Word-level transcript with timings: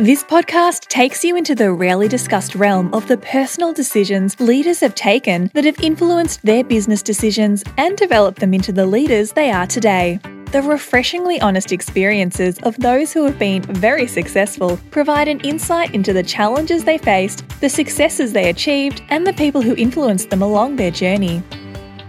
This 0.00 0.24
podcast 0.24 0.88
takes 0.88 1.22
you 1.22 1.36
into 1.36 1.54
the 1.54 1.72
rarely 1.72 2.08
discussed 2.08 2.56
realm 2.56 2.92
of 2.92 3.06
the 3.06 3.16
personal 3.16 3.72
decisions 3.72 4.40
leaders 4.40 4.80
have 4.80 4.96
taken 4.96 5.52
that 5.54 5.64
have 5.64 5.78
influenced 5.78 6.42
their 6.42 6.64
business 6.64 7.00
decisions 7.00 7.62
and 7.78 7.96
developed 7.96 8.40
them 8.40 8.52
into 8.54 8.72
the 8.72 8.86
leaders 8.86 9.30
they 9.30 9.52
are 9.52 9.68
today. 9.68 10.18
The 10.50 10.62
refreshingly 10.62 11.40
honest 11.40 11.70
experiences 11.70 12.58
of 12.64 12.76
those 12.78 13.12
who 13.12 13.22
have 13.24 13.38
been 13.38 13.62
very 13.62 14.08
successful 14.08 14.80
provide 14.90 15.28
an 15.28 15.38
insight 15.42 15.94
into 15.94 16.12
the 16.12 16.24
challenges 16.24 16.82
they 16.82 16.98
faced, 16.98 17.48
the 17.60 17.68
successes 17.68 18.32
they 18.32 18.50
achieved, 18.50 19.00
and 19.10 19.24
the 19.24 19.32
people 19.34 19.62
who 19.62 19.76
influenced 19.76 20.28
them 20.28 20.42
along 20.42 20.74
their 20.74 20.90
journey. 20.90 21.40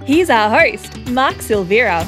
Here's 0.06 0.32
our 0.32 0.50
host, 0.50 1.06
Mark 1.10 1.36
Silvera. 1.36 2.04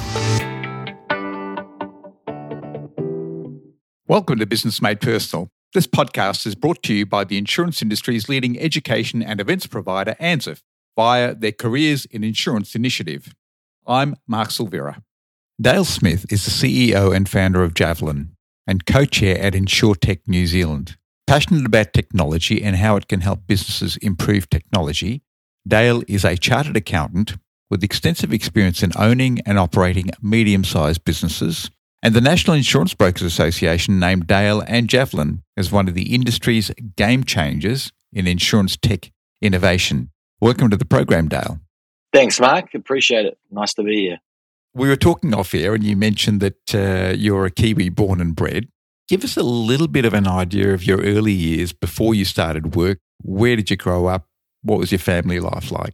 Welcome 4.08 4.40
to 4.40 4.48
Business 4.48 4.82
Made 4.82 5.02
Personal. 5.02 5.52
This 5.74 5.86
podcast 5.86 6.48
is 6.48 6.56
brought 6.56 6.82
to 6.84 6.94
you 6.94 7.06
by 7.06 7.26
the 7.26 7.38
insurance 7.38 7.82
industry's 7.82 8.30
leading 8.30 8.58
education 8.58 9.22
and 9.22 9.42
events 9.42 9.68
provider, 9.68 10.16
ANZIIF, 10.18 10.62
via 10.96 11.36
their 11.36 11.52
Careers 11.52 12.06
in 12.06 12.24
Insurance 12.24 12.74
initiative. 12.74 13.36
I'm 13.86 14.16
Mark 14.26 14.48
Silvera. 14.50 15.02
Dale 15.60 15.84
Smith 15.84 16.26
is 16.32 16.46
the 16.46 16.52
CEO 16.52 17.14
and 17.14 17.28
founder 17.28 17.64
of 17.64 17.74
Javelin 17.74 18.30
and 18.66 18.86
co 18.86 19.04
chair 19.04 19.38
at 19.40 19.54
InsurTech 19.54 20.22
New 20.26 20.48
Zealand. 20.48 20.96
Passionate 21.28 21.66
about 21.66 21.92
technology 21.92 22.64
and 22.64 22.78
how 22.78 22.96
it 22.96 23.10
can 23.10 23.20
help 23.20 23.46
businesses 23.46 23.98
improve 23.98 24.50
technology, 24.50 25.22
Dale 25.68 26.02
is 26.08 26.24
a 26.24 26.38
chartered 26.38 26.78
accountant 26.78 27.36
with 27.70 27.84
extensive 27.84 28.32
experience 28.32 28.84
in 28.84 28.94
owning 28.98 29.42
and 29.46 29.60
operating 29.60 30.12
medium 30.22 30.64
sized 30.64 31.04
businesses 31.04 31.70
and 32.08 32.16
the 32.16 32.22
National 32.22 32.56
Insurance 32.56 32.94
Brokers 32.94 33.24
Association 33.24 34.00
named 34.00 34.28
Dale 34.28 34.64
and 34.66 34.88
Javelin 34.88 35.44
as 35.58 35.74
one 35.74 35.90
of 35.90 35.94
the 35.94 36.16
industry's 36.16 36.72
game 36.96 37.26
changers 37.26 37.92
in 38.14 38.28
insurance 38.28 38.78
tech 38.78 39.12
innovation. 39.42 40.10
Welcome 40.40 40.70
to 40.70 40.78
the 40.78 40.86
program, 40.86 41.28
Dale. 41.28 41.60
Thanks, 42.14 42.40
Mark. 42.40 42.74
Appreciate 42.74 43.26
it. 43.26 43.38
Nice 43.52 43.74
to 43.74 43.84
be 43.84 43.98
here. 43.98 44.20
We 44.74 44.88
were 44.88 44.96
talking 44.96 45.34
off 45.34 45.54
air, 45.54 45.74
and 45.74 45.84
you 45.84 45.98
mentioned 45.98 46.40
that 46.40 46.74
uh, 46.74 47.14
you're 47.14 47.46
a 47.46 47.52
Kiwi 47.52 47.90
born 47.90 48.22
and 48.22 48.34
bred. 48.34 48.70
Give 49.10 49.26
us 49.26 49.36
a 49.36 49.44
little 49.44 49.90
bit 49.90 50.06
of 50.06 50.14
an 50.14 50.30
idea 50.30 50.74
of 50.74 50.86
your 50.86 51.02
early 51.02 51.34
years 51.34 51.74
before 51.74 52.16
you 52.16 52.24
started 52.24 52.74
work. 52.74 53.00
Where 53.22 53.58
did 53.58 53.70
you 53.70 53.76
grow 53.76 54.06
up? 54.06 54.30
What 54.62 54.80
was 54.80 54.94
your 54.94 55.00
family 55.00 55.42
life 55.42 55.74
like? 55.74 55.94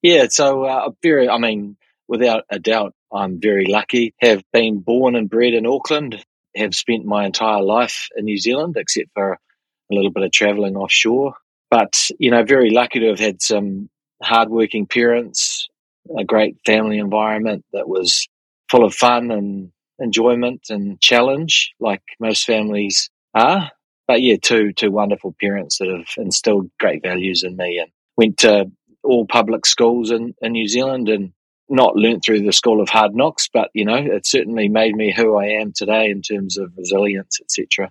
Yeah, 0.00 0.28
so 0.30 0.62
uh, 0.62 0.90
very, 1.02 1.28
I 1.28 1.38
mean, 1.38 1.76
without 2.06 2.44
a 2.50 2.60
doubt, 2.60 2.94
I'm 3.14 3.40
very 3.40 3.66
lucky. 3.66 4.14
Have 4.20 4.42
been 4.52 4.80
born 4.80 5.14
and 5.16 5.30
bred 5.30 5.54
in 5.54 5.66
Auckland. 5.66 6.24
Have 6.56 6.74
spent 6.74 7.04
my 7.04 7.24
entire 7.24 7.62
life 7.62 8.08
in 8.16 8.24
New 8.24 8.38
Zealand, 8.38 8.76
except 8.76 9.10
for 9.14 9.32
a 9.32 9.94
little 9.94 10.10
bit 10.10 10.24
of 10.24 10.32
travelling 10.32 10.76
offshore. 10.76 11.34
But 11.70 12.10
you 12.18 12.30
know, 12.30 12.42
very 12.44 12.70
lucky 12.70 13.00
to 13.00 13.08
have 13.08 13.18
had 13.18 13.42
some 13.42 13.88
hardworking 14.22 14.86
parents, 14.86 15.68
a 16.16 16.24
great 16.24 16.56
family 16.64 16.98
environment 16.98 17.64
that 17.72 17.88
was 17.88 18.28
full 18.70 18.84
of 18.84 18.94
fun 18.94 19.30
and 19.30 19.72
enjoyment 19.98 20.66
and 20.70 21.00
challenge, 21.00 21.72
like 21.80 22.02
most 22.20 22.44
families 22.44 23.10
are. 23.34 23.70
But 24.06 24.22
yeah, 24.22 24.36
two 24.40 24.72
two 24.72 24.90
wonderful 24.90 25.34
parents 25.40 25.78
that 25.78 25.88
have 25.88 26.08
instilled 26.16 26.70
great 26.78 27.02
values 27.02 27.42
in 27.42 27.56
me, 27.56 27.78
and 27.78 27.90
went 28.16 28.38
to 28.38 28.70
all 29.02 29.26
public 29.26 29.66
schools 29.66 30.10
in, 30.10 30.34
in 30.40 30.52
New 30.52 30.66
Zealand 30.66 31.08
and 31.08 31.33
not 31.68 31.96
learnt 31.96 32.24
through 32.24 32.42
the 32.42 32.52
school 32.52 32.80
of 32.80 32.88
hard 32.88 33.14
knocks, 33.14 33.48
but 33.52 33.70
you 33.74 33.84
know, 33.84 33.96
it 33.96 34.26
certainly 34.26 34.68
made 34.68 34.94
me 34.94 35.12
who 35.12 35.36
I 35.36 35.46
am 35.46 35.72
today 35.74 36.10
in 36.10 36.22
terms 36.22 36.58
of 36.58 36.72
resilience, 36.76 37.40
etc. 37.40 37.90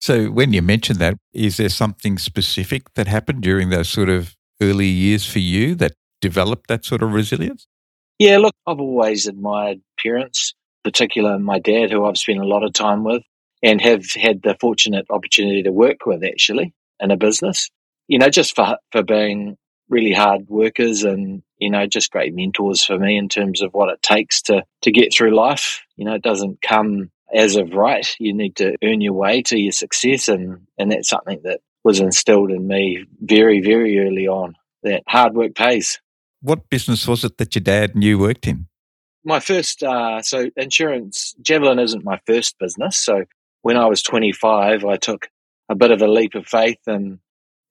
So, 0.00 0.26
when 0.26 0.52
you 0.52 0.62
mentioned 0.62 0.98
that, 1.00 1.16
is 1.32 1.58
there 1.58 1.68
something 1.68 2.18
specific 2.18 2.94
that 2.94 3.06
happened 3.06 3.42
during 3.42 3.68
those 3.68 3.88
sort 3.88 4.08
of 4.08 4.34
early 4.62 4.86
years 4.86 5.26
for 5.26 5.40
you 5.40 5.74
that 5.76 5.92
developed 6.20 6.68
that 6.68 6.84
sort 6.84 7.02
of 7.02 7.12
resilience? 7.12 7.66
Yeah, 8.18 8.38
look, 8.38 8.54
I've 8.66 8.80
always 8.80 9.26
admired 9.26 9.80
parents, 10.02 10.54
particularly 10.84 11.42
my 11.42 11.58
dad, 11.58 11.90
who 11.90 12.04
I've 12.04 12.18
spent 12.18 12.40
a 12.40 12.46
lot 12.46 12.64
of 12.64 12.72
time 12.72 13.04
with, 13.04 13.22
and 13.62 13.80
have 13.80 14.10
had 14.12 14.42
the 14.42 14.56
fortunate 14.60 15.06
opportunity 15.10 15.62
to 15.62 15.72
work 15.72 16.06
with 16.06 16.24
actually 16.24 16.72
in 16.98 17.10
a 17.10 17.16
business. 17.16 17.70
You 18.08 18.18
know, 18.18 18.28
just 18.28 18.56
for 18.56 18.78
for 18.92 19.02
being 19.02 19.56
really 19.88 20.12
hard 20.12 20.48
workers 20.48 21.04
and 21.04 21.42
you 21.60 21.70
know 21.70 21.86
just 21.86 22.10
great 22.10 22.34
mentors 22.34 22.84
for 22.84 22.98
me 22.98 23.16
in 23.16 23.28
terms 23.28 23.62
of 23.62 23.72
what 23.72 23.90
it 23.90 24.02
takes 24.02 24.42
to 24.42 24.64
to 24.82 24.90
get 24.90 25.14
through 25.14 25.34
life. 25.34 25.82
You 25.96 26.04
know 26.04 26.14
it 26.14 26.22
doesn't 26.22 26.62
come 26.62 27.10
as 27.32 27.56
of 27.56 27.72
right. 27.72 28.06
You 28.18 28.34
need 28.34 28.56
to 28.56 28.76
earn 28.82 29.00
your 29.00 29.12
way 29.12 29.42
to 29.42 29.58
your 29.58 29.72
success 29.72 30.28
and 30.28 30.66
and 30.78 30.90
that's 30.90 31.08
something 31.08 31.40
that 31.44 31.60
was 31.84 32.00
instilled 32.00 32.50
in 32.50 32.66
me 32.66 33.04
very 33.20 33.60
very 33.60 33.98
early 34.00 34.26
on 34.26 34.56
that 34.82 35.02
hard 35.06 35.34
work 35.34 35.54
pays. 35.54 36.00
What 36.42 36.70
business 36.70 37.06
was 37.06 37.24
it 37.24 37.36
that 37.38 37.54
your 37.54 37.62
dad 37.62 37.94
and 37.94 38.02
you 38.02 38.18
worked 38.18 38.46
in? 38.46 38.66
My 39.24 39.40
first 39.40 39.82
uh, 39.82 40.22
so 40.22 40.50
insurance 40.56 41.34
javelin 41.42 41.78
isn't 41.78 42.04
my 42.04 42.20
first 42.26 42.58
business. 42.58 42.96
So 42.96 43.24
when 43.62 43.76
i 43.76 43.86
was 43.86 44.02
25 44.02 44.84
i 44.84 44.96
took 44.96 45.28
a 45.68 45.74
bit 45.74 45.90
of 45.90 46.02
a 46.02 46.08
leap 46.08 46.34
of 46.34 46.46
faith 46.46 46.80
and 46.86 47.18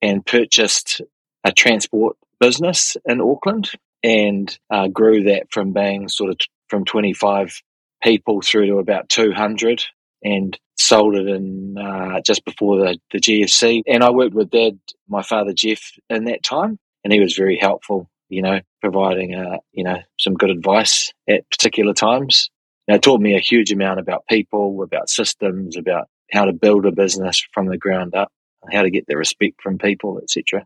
and 0.00 0.24
purchased 0.24 1.02
a 1.44 1.52
transport 1.52 2.16
business 2.40 2.96
in 3.04 3.20
Auckland 3.20 3.70
and 4.02 4.58
uh, 4.70 4.88
grew 4.88 5.24
that 5.24 5.52
from 5.52 5.72
being 5.72 6.08
sort 6.08 6.30
of 6.30 6.38
t- 6.38 6.46
from 6.68 6.84
25 6.84 7.60
people 8.02 8.40
through 8.40 8.66
to 8.66 8.78
about 8.78 9.08
200 9.08 9.84
and 10.22 10.58
sold 10.76 11.14
it 11.14 11.28
in 11.28 11.76
uh, 11.78 12.20
just 12.24 12.44
before 12.44 12.78
the, 12.78 12.98
the 13.12 13.18
GFC. 13.18 13.82
And 13.86 14.02
I 14.02 14.10
worked 14.10 14.34
with 14.34 14.50
Dad, 14.50 14.78
my 15.08 15.22
father 15.22 15.52
Jeff, 15.52 15.92
in 16.08 16.24
that 16.24 16.42
time, 16.42 16.78
and 17.04 17.12
he 17.12 17.20
was 17.20 17.36
very 17.36 17.58
helpful. 17.58 18.08
You 18.28 18.42
know, 18.42 18.60
providing 18.80 19.34
uh, 19.34 19.58
you 19.72 19.82
know 19.82 19.98
some 20.18 20.34
good 20.34 20.50
advice 20.50 21.12
at 21.28 21.48
particular 21.50 21.92
times. 21.92 22.48
You 22.86 22.94
know, 22.94 22.98
taught 22.98 23.20
me 23.20 23.34
a 23.34 23.40
huge 23.40 23.72
amount 23.72 23.98
about 23.98 24.26
people, 24.28 24.82
about 24.82 25.10
systems, 25.10 25.76
about 25.76 26.08
how 26.32 26.44
to 26.44 26.52
build 26.52 26.86
a 26.86 26.92
business 26.92 27.44
from 27.52 27.66
the 27.66 27.76
ground 27.76 28.14
up, 28.14 28.30
how 28.72 28.82
to 28.82 28.90
get 28.90 29.06
the 29.08 29.16
respect 29.16 29.60
from 29.60 29.78
people, 29.78 30.20
etc. 30.22 30.64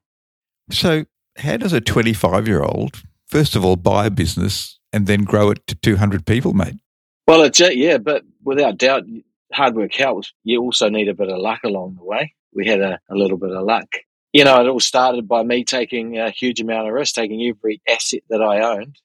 So, 0.71 1.05
how 1.37 1.57
does 1.57 1.73
a 1.73 1.81
25 1.81 2.47
year 2.49 2.63
old, 2.63 3.03
first 3.27 3.57
of 3.57 3.65
all, 3.65 3.77
buy 3.77 4.07
a 4.07 4.11
business 4.11 4.79
and 4.93 5.07
then 5.07 5.25
grow 5.25 5.51
it 5.51 5.67
to 5.67 5.75
200 5.75 6.27
people, 6.27 6.53
mate? 6.53 6.77
Well, 7.27 7.43
it's, 7.43 7.61
yeah, 7.61 7.99
but 7.99 8.23
without 8.43 8.79
doubt, 8.79 9.05
hard 9.53 9.75
work 9.75 9.95
helps. 9.95 10.33
You 10.45 10.61
also 10.61 10.89
need 10.89 11.09
a 11.09 11.15
bit 11.15 11.31
of 11.31 11.39
luck 11.39 11.61
along 11.65 11.97
the 11.97 12.05
way. 12.05 12.35
We 12.55 12.67
had 12.67 12.81
a, 12.81 13.01
a 13.11 13.15
little 13.15 13.39
bit 13.39 13.51
of 13.51 13.65
luck. 13.65 13.89
You 14.33 14.45
know, 14.45 14.61
it 14.61 14.69
all 14.69 14.81
started 14.81 15.29
by 15.29 15.43
me 15.43 15.65
taking 15.65 16.19
a 16.19 16.31
huge 16.31 16.61
amount 16.61 16.89
of 16.89 16.95
risk, 16.95 17.15
taking 17.15 17.43
every 17.49 17.81
asset 17.89 18.23
that 18.31 18.43
I 18.43 18.61
owned. 18.61 18.99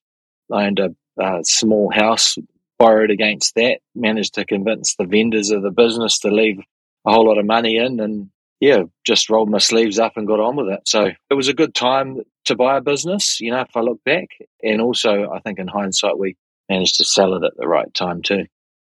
I 0.52 0.66
owned 0.66 0.80
a, 0.80 0.96
a 1.22 1.40
small 1.44 1.92
house, 1.92 2.38
borrowed 2.78 3.12
against 3.12 3.56
that, 3.56 3.80
managed 3.96 4.36
to 4.36 4.46
convince 4.46 4.96
the 4.96 5.06
vendors 5.06 5.52
of 5.52 5.62
the 5.62 5.72
business 5.72 6.20
to 6.20 6.30
leave 6.30 6.60
a 7.06 7.12
whole 7.12 7.28
lot 7.28 7.38
of 7.38 7.46
money 7.46 7.78
in 7.78 8.00
and 8.00 8.30
yeah, 8.60 8.84
just 9.06 9.30
rolled 9.30 9.50
my 9.50 9.58
sleeves 9.58 10.00
up 10.00 10.18
and 10.18 10.28
got 10.28 10.40
on 10.40 10.56
with 10.56 10.68
it. 10.68 10.82
So 10.86 11.12
it 11.30 11.34
was 11.34 11.48
a 11.48 11.54
good 11.54 11.74
time 11.74 12.22
to 12.46 12.56
buy 12.56 12.78
a 12.78 12.82
business, 12.82 13.40
you 13.40 13.52
know, 13.52 13.62
if 13.62 13.76
I 13.76 13.82
look 13.82 14.04
back. 14.04 14.28
And 14.64 14.82
also, 14.82 15.30
I 15.30 15.40
think 15.40 15.60
in 15.60 15.68
hindsight, 15.68 16.18
we 16.18 16.36
managed 16.68 16.96
to 16.98 17.06
sell 17.06 17.34
it 17.36 17.44
at 17.44 17.56
the 17.58 17.68
right 17.68 17.92
time 17.94 18.22
too. 18.22 18.46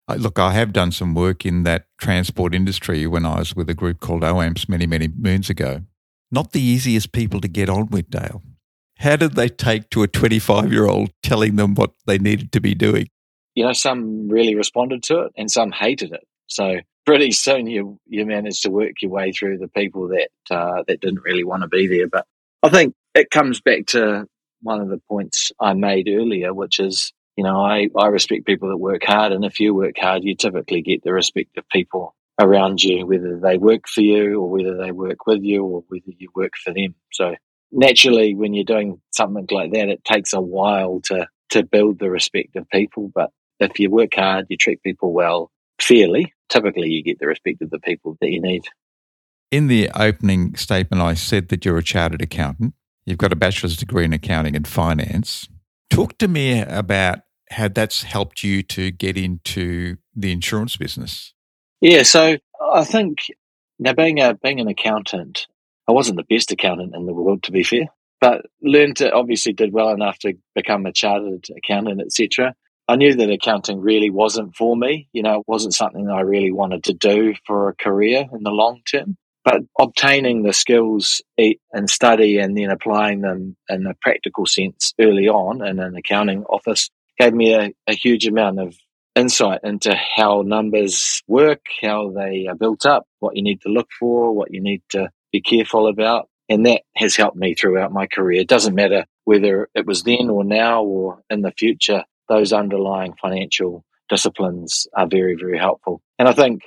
Uh, 0.08 0.16
look, 0.16 0.40
I 0.40 0.54
have 0.54 0.72
done 0.72 0.92
some 0.92 1.14
work 1.14 1.46
in 1.46 1.64
that 1.64 1.88
transport 1.98 2.56
industry 2.56 3.06
when 3.08 3.26
I 3.26 3.40
was 3.40 3.56
with 3.56 3.70
a 3.70 3.74
group 3.74 4.00
called 4.00 4.22
OAMPS 4.22 4.70
many, 4.70 4.88
many 4.88 5.10
moons 5.10 5.50
ago. 5.50 5.82
Not 6.32 6.54
the 6.54 6.62
easiest 6.62 7.12
people 7.12 7.42
to 7.42 7.48
get 7.48 7.70
on 7.70 7.88
with, 7.88 8.10
Dale. 8.10 8.42
How 9.00 9.16
did 9.18 9.34
they 9.34 9.50
take 9.50 9.90
to 9.92 10.04
a 10.04 10.08
25 10.08 10.72
year 10.72 10.88
old 10.88 11.12
telling 11.24 11.58
them 11.58 11.76
what 11.76 11.92
they 12.06 12.18
needed 12.18 12.52
to 12.54 12.62
be 12.62 12.74
doing? 12.74 13.08
You 13.54 13.66
know, 13.66 13.74
some 13.74 14.30
really 14.30 14.56
responded 14.56 15.04
to 15.04 15.22
it 15.24 15.34
and 15.36 15.52
some 15.52 15.72
hated 15.72 16.14
it. 16.14 16.26
So 16.48 16.80
pretty 17.08 17.32
soon 17.32 17.66
you 17.68 17.98
you 18.06 18.26
manage 18.26 18.62
to 18.62 18.70
work 18.70 19.02
your 19.02 19.10
way 19.10 19.32
through 19.32 19.58
the 19.58 19.70
people 19.70 20.10
that 20.10 20.30
uh, 20.52 20.84
that 20.88 21.00
didn't 21.00 21.24
really 21.24 21.46
want 21.46 21.64
to 21.64 21.70
be 21.70 21.88
there. 21.88 22.08
But 22.08 22.26
I 22.62 22.70
think 22.70 22.94
it 23.16 23.32
comes 23.32 23.62
back 23.62 23.88
to 23.88 24.28
one 24.62 24.82
of 24.82 24.90
the 24.90 25.02
points 25.10 25.52
I 25.60 25.74
made 25.74 26.10
earlier, 26.10 26.54
which 26.54 26.80
is 26.80 27.14
you 27.38 27.44
know 27.46 27.64
I 27.64 27.88
I 27.98 28.08
respect 28.08 28.46
people 28.46 28.70
that 28.70 28.78
work 28.78 29.06
hard, 29.06 29.32
and 29.32 29.46
if 29.46 29.60
you 29.60 29.74
work 29.74 29.98
hard, 29.98 30.24
you 30.24 30.36
typically 30.36 30.82
get 30.82 31.04
the 31.04 31.14
respect 31.14 31.58
of 31.58 31.68
people 31.70 32.14
around 32.40 32.84
you, 32.84 33.08
whether 33.08 33.40
they 33.40 33.58
work 33.58 33.88
for 33.88 34.02
you 34.02 34.40
or 34.40 34.50
whether 34.50 34.78
they 34.78 34.92
work 34.92 35.26
with 35.26 35.42
you 35.42 35.64
or 35.64 35.84
whether 35.88 36.12
you 36.20 36.30
work 36.36 36.54
for 36.64 36.72
them. 36.72 36.94
So 37.12 37.36
naturally, 37.72 38.36
when 38.36 38.54
you're 38.54 38.64
doing 38.64 39.02
something 39.12 39.48
like 39.50 39.72
that, 39.72 39.90
it 39.90 40.04
takes 40.04 40.34
a 40.34 40.42
while 40.42 41.00
to 41.06 41.28
to 41.52 41.64
build 41.64 42.00
the 42.00 42.10
respect 42.10 42.58
of 42.58 42.70
people, 42.70 43.10
but 43.16 43.32
if 43.60 43.80
you 43.80 43.90
work 43.90 44.14
hard, 44.14 44.48
you 44.50 44.58
treat 44.58 44.84
people 44.84 45.14
well, 45.14 45.50
fairly, 45.80 46.34
typically 46.50 46.90
you 46.90 47.04
get 47.04 47.20
the 47.20 47.28
respect 47.28 47.62
of 47.62 47.70
the 47.70 47.80
people 47.80 48.18
that 48.22 48.32
you 48.32 48.42
need. 48.42 48.66
In 49.52 49.68
the 49.68 49.90
opening 49.96 50.56
statement, 50.56 51.02
I 51.02 51.14
said 51.14 51.50
that 51.50 51.64
you're 51.64 51.78
a 51.78 51.84
chartered 51.84 52.22
accountant. 52.22 52.74
You've 53.06 53.18
got 53.18 53.32
a 53.32 53.38
bachelor's 53.38 53.78
degree 53.78 54.04
in 54.04 54.12
accounting 54.12 54.56
and 54.56 54.68
finance. 54.68 55.48
Talk 55.90 56.18
to 56.18 56.28
me 56.28 56.62
about 56.62 57.20
how 57.52 57.70
that's 57.70 58.04
helped 58.04 58.44
you 58.44 58.62
to 58.64 58.92
get 58.92 59.18
into 59.18 59.98
the 60.14 60.34
insurance 60.34 60.76
business. 60.76 61.34
Yeah, 61.80 62.04
so 62.04 62.38
I 62.62 62.84
think 62.84 63.20
now 63.80 63.94
being 63.94 64.20
a 64.20 64.34
being 64.34 64.60
an 64.60 64.68
accountant, 64.68 65.48
I 65.88 65.94
wasn't 65.94 66.18
the 66.18 66.36
best 66.36 66.52
accountant 66.52 66.96
in 66.96 67.06
the 67.06 67.14
world, 67.14 67.44
to 67.44 67.52
be 67.52 67.64
fair, 67.64 67.86
but 68.20 68.46
learned 68.62 68.98
to 68.98 69.12
obviously 69.12 69.54
did 69.54 69.72
well 69.72 69.90
enough 69.90 70.20
to 70.20 70.34
become 70.56 70.86
a 70.86 70.92
chartered 70.92 71.46
accountant, 71.56 72.02
etc. 72.02 72.54
I 72.90 72.96
knew 72.96 73.16
that 73.16 73.30
accounting 73.30 73.82
really 73.82 74.10
wasn't 74.10 74.56
for 74.56 74.76
me. 74.76 75.10
You 75.12 75.24
know, 75.24 75.40
it 75.40 75.46
wasn't 75.48 75.74
something 75.74 76.06
that 76.06 76.14
I 76.14 76.22
really 76.22 76.52
wanted 76.52 76.86
to 76.86 76.94
do 76.94 77.34
for 77.46 77.70
a 77.70 77.76
career 77.76 78.26
in 78.32 78.44
the 78.44 78.52
long 78.52 78.82
term. 78.90 79.18
But 79.44 79.62
obtaining 79.80 80.44
the 80.44 80.54
skills 80.54 81.22
eh, 81.38 81.54
and 81.72 81.90
study 81.90 82.38
and 82.38 82.58
then 82.58 82.70
applying 82.70 83.22
them 83.22 83.56
in 83.70 83.88
a 83.88 83.94
practical 84.02 84.46
sense 84.46 84.94
early 85.00 85.28
on 85.28 85.66
in 85.66 85.80
an 85.80 85.96
accounting 85.96 86.44
office 86.44 86.90
gave 87.18 87.34
me 87.34 87.54
a, 87.54 87.74
a 87.88 87.94
huge 87.94 88.28
amount 88.28 88.60
of 88.60 88.76
insight 89.16 89.62
into 89.64 89.96
how 89.96 90.44
numbers 90.46 91.24
work, 91.28 91.62
how 91.82 92.12
they 92.12 92.48
are 92.48 92.56
built 92.56 92.86
up, 92.86 93.06
what 93.20 93.36
you 93.36 93.44
need 93.44 93.62
to 93.62 93.70
look 93.70 93.88
for, 94.00 94.34
what 94.34 94.54
you 94.54 94.62
need 94.62 94.82
to 94.90 95.10
be 95.32 95.42
careful 95.42 95.88
about. 95.88 96.30
And 96.50 96.66
that 96.66 96.84
has 96.96 97.16
helped 97.16 97.36
me 97.36 97.54
throughout 97.54 97.92
my 97.92 98.08
career. 98.08 98.42
It 98.42 98.48
doesn't 98.48 98.76
matter 98.76 99.06
whether 99.26 99.68
it 99.76 99.86
was 99.86 100.04
then 100.04 100.30
or 100.30 100.44
now 100.46 100.84
or 100.84 101.22
in 101.30 101.42
the 101.42 101.52
future 101.52 102.04
those 102.30 102.54
underlying 102.54 103.14
financial 103.22 103.84
disciplines 104.10 104.88
are 104.96 105.08
very, 105.08 105.36
very 105.36 105.58
helpful. 105.58 106.02
And 106.18 106.28
I 106.28 106.34
think 106.34 106.64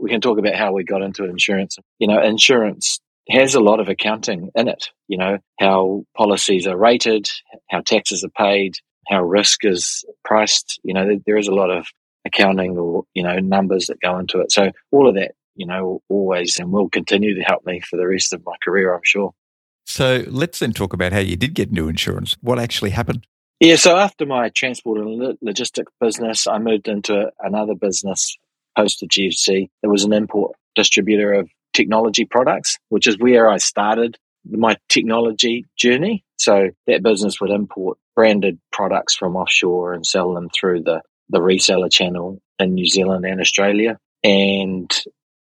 we 0.00 0.10
can 0.10 0.20
talk 0.20 0.38
about 0.38 0.54
how 0.54 0.72
we 0.72 0.84
got 0.84 1.02
into 1.02 1.24
insurance. 1.24 1.78
You 1.98 2.08
know, 2.08 2.22
insurance 2.22 3.00
has 3.30 3.54
a 3.54 3.60
lot 3.60 3.80
of 3.80 3.88
accounting 3.88 4.50
in 4.54 4.68
it, 4.68 4.88
you 5.08 5.16
know, 5.16 5.38
how 5.60 6.04
policies 6.16 6.66
are 6.66 6.76
rated, 6.76 7.30
how 7.70 7.80
taxes 7.80 8.24
are 8.24 8.30
paid, 8.30 8.74
how 9.08 9.22
risk 9.22 9.64
is 9.64 10.04
priced. 10.24 10.80
You 10.82 10.94
know, 10.94 11.20
there 11.24 11.36
is 11.36 11.48
a 11.48 11.54
lot 11.54 11.70
of 11.70 11.86
accounting 12.24 12.76
or, 12.76 13.04
you 13.14 13.22
know, 13.22 13.38
numbers 13.38 13.86
that 13.86 14.00
go 14.00 14.18
into 14.18 14.40
it. 14.40 14.50
So 14.52 14.70
all 14.90 15.08
of 15.08 15.14
that, 15.14 15.32
you 15.54 15.66
know, 15.66 16.02
always 16.08 16.58
and 16.58 16.72
will 16.72 16.88
continue 16.88 17.34
to 17.34 17.42
help 17.42 17.64
me 17.64 17.80
for 17.80 17.96
the 17.96 18.06
rest 18.06 18.32
of 18.32 18.44
my 18.44 18.54
career, 18.62 18.94
I'm 18.94 19.00
sure. 19.04 19.32
So 19.84 20.24
let's 20.28 20.58
then 20.58 20.72
talk 20.72 20.92
about 20.92 21.12
how 21.12 21.18
you 21.18 21.36
did 21.36 21.54
get 21.54 21.68
into 21.68 21.88
insurance. 21.88 22.36
What 22.40 22.58
actually 22.58 22.90
happened? 22.90 23.26
Yeah, 23.62 23.76
so 23.76 23.96
after 23.96 24.26
my 24.26 24.48
transport 24.48 24.98
and 25.02 25.38
logistics 25.40 25.92
business, 26.00 26.48
I 26.48 26.58
moved 26.58 26.88
into 26.88 27.30
another 27.38 27.76
business 27.76 28.36
post 28.76 28.98
the 28.98 29.06
GFC. 29.06 29.68
It 29.84 29.86
was 29.86 30.02
an 30.02 30.12
import 30.12 30.56
distributor 30.74 31.32
of 31.34 31.48
technology 31.72 32.24
products, 32.24 32.76
which 32.88 33.06
is 33.06 33.20
where 33.20 33.48
I 33.48 33.58
started 33.58 34.18
my 34.44 34.78
technology 34.88 35.64
journey. 35.76 36.24
So 36.38 36.70
that 36.88 37.04
business 37.04 37.40
would 37.40 37.50
import 37.50 37.98
branded 38.16 38.58
products 38.72 39.14
from 39.14 39.36
offshore 39.36 39.92
and 39.92 40.04
sell 40.04 40.34
them 40.34 40.48
through 40.50 40.82
the, 40.82 41.00
the 41.28 41.38
reseller 41.38 41.88
channel 41.88 42.42
in 42.58 42.74
New 42.74 42.88
Zealand 42.88 43.24
and 43.24 43.40
Australia. 43.40 43.96
And 44.24 44.90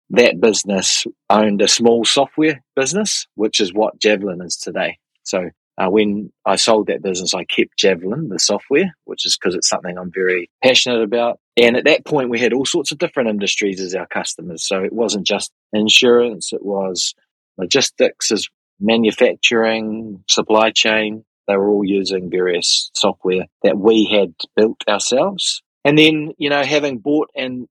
that 0.09 0.41
business 0.41 1.07
owned 1.29 1.61
a 1.61 1.69
small 1.69 2.03
software 2.03 2.61
business, 2.75 3.27
which 3.35 3.61
is 3.61 3.73
what 3.73 3.97
Javelin 3.97 4.41
is 4.41 4.57
today. 4.57 4.97
So 5.23 5.51
uh, 5.79 5.89
when 5.89 6.31
I 6.45 6.57
sold 6.57 6.87
that 6.87 7.01
business, 7.01 7.33
I 7.33 7.45
kept 7.45 7.77
Javelin, 7.77 8.27
the 8.27 8.37
software, 8.37 8.93
which 9.05 9.25
is 9.25 9.37
because 9.37 9.55
it's 9.55 9.69
something 9.69 9.97
I'm 9.97 10.11
very 10.11 10.49
passionate 10.61 11.01
about. 11.01 11.39
And 11.55 11.77
at 11.77 11.85
that 11.85 12.05
point, 12.05 12.29
we 12.29 12.39
had 12.39 12.51
all 12.51 12.65
sorts 12.65 12.91
of 12.91 12.97
different 12.97 13.29
industries 13.29 13.79
as 13.79 13.95
our 13.95 14.07
customers. 14.07 14.67
So 14.67 14.83
it 14.83 14.91
wasn't 14.91 15.25
just 15.25 15.51
insurance, 15.71 16.51
it 16.51 16.65
was 16.65 17.13
logistics, 17.57 18.31
as 18.31 18.47
manufacturing, 18.79 20.23
supply 20.27 20.71
chain. 20.71 21.23
They 21.47 21.55
were 21.55 21.69
all 21.69 21.85
using 21.85 22.29
various 22.29 22.91
software 22.93 23.45
that 23.63 23.77
we 23.77 24.05
had 24.05 24.33
built 24.55 24.83
ourselves. 24.87 25.61
And 25.85 25.97
then, 25.97 26.33
you 26.37 26.49
know, 26.49 26.63
having 26.63 26.97
bought 26.97 27.29
and 27.35 27.67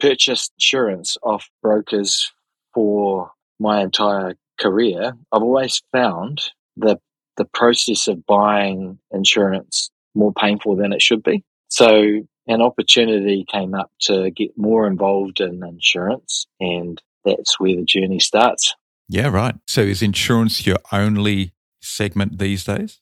purchased 0.00 0.52
insurance 0.58 1.16
off 1.22 1.48
brokers 1.62 2.32
for 2.74 3.30
my 3.60 3.82
entire 3.82 4.34
career, 4.60 5.12
I've 5.30 5.42
always 5.42 5.80
found 5.92 6.42
the 6.76 6.98
the 7.36 7.44
process 7.44 8.08
of 8.08 8.24
buying 8.26 8.98
insurance 9.10 9.90
more 10.14 10.32
painful 10.32 10.76
than 10.76 10.92
it 10.92 11.02
should 11.02 11.22
be. 11.22 11.44
So 11.68 12.22
an 12.46 12.60
opportunity 12.60 13.44
came 13.50 13.74
up 13.74 13.90
to 14.02 14.30
get 14.30 14.50
more 14.56 14.86
involved 14.86 15.40
in 15.40 15.62
insurance 15.64 16.46
and 16.60 17.00
that's 17.24 17.58
where 17.58 17.76
the 17.76 17.84
journey 17.84 18.18
starts. 18.18 18.74
Yeah, 19.08 19.28
right. 19.28 19.54
So 19.66 19.80
is 19.80 20.02
insurance 20.02 20.66
your 20.66 20.78
only 20.90 21.52
segment 21.80 22.38
these 22.38 22.64
days? 22.64 23.00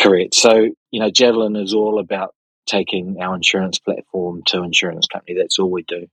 Correct. 0.00 0.34
So, 0.34 0.68
you 0.90 1.00
know, 1.00 1.10
Javelin 1.10 1.56
is 1.56 1.74
all 1.74 1.98
about 1.98 2.34
taking 2.66 3.16
our 3.20 3.34
insurance 3.34 3.78
platform 3.78 4.42
to 4.46 4.62
insurance 4.62 5.06
company. 5.06 5.36
That's 5.38 5.58
all 5.58 5.70
we 5.70 5.82
do. 5.82 6.06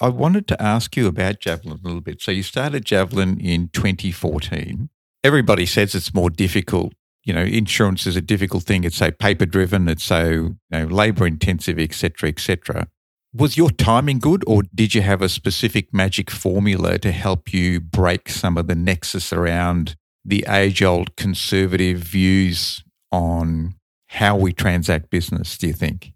I 0.00 0.08
wanted 0.08 0.46
to 0.48 0.62
ask 0.62 0.96
you 0.96 1.08
about 1.08 1.40
Javelin 1.40 1.80
a 1.82 1.86
little 1.86 2.00
bit. 2.00 2.22
So 2.22 2.30
you 2.30 2.42
started 2.42 2.84
Javelin 2.84 3.40
in 3.40 3.68
2014 3.68 4.90
everybody 5.24 5.66
says 5.66 5.94
it's 5.94 6.14
more 6.14 6.30
difficult. 6.30 6.92
You 7.24 7.34
know, 7.34 7.42
insurance 7.42 8.06
is 8.06 8.16
a 8.16 8.22
difficult 8.22 8.62
thing. 8.62 8.84
It's 8.84 8.96
so 8.96 9.10
paper 9.10 9.46
driven. 9.46 9.88
It's 9.88 10.04
so 10.04 10.28
you 10.28 10.56
know, 10.70 10.84
labor 10.84 11.26
intensive, 11.26 11.78
etc., 11.78 12.28
etc. 12.30 12.88
Was 13.34 13.58
your 13.58 13.70
timing 13.70 14.18
good, 14.18 14.42
or 14.46 14.62
did 14.74 14.94
you 14.94 15.02
have 15.02 15.20
a 15.20 15.28
specific 15.28 15.92
magic 15.92 16.30
formula 16.30 16.98
to 16.98 17.12
help 17.12 17.52
you 17.52 17.80
break 17.80 18.28
some 18.30 18.56
of 18.56 18.68
the 18.68 18.74
nexus 18.74 19.32
around 19.32 19.96
the 20.24 20.44
age 20.48 20.82
old 20.82 21.16
conservative 21.16 21.98
views 21.98 22.82
on 23.12 23.74
how 24.06 24.36
we 24.36 24.52
transact 24.52 25.10
business? 25.10 25.58
Do 25.58 25.66
you 25.66 25.74
think? 25.74 26.12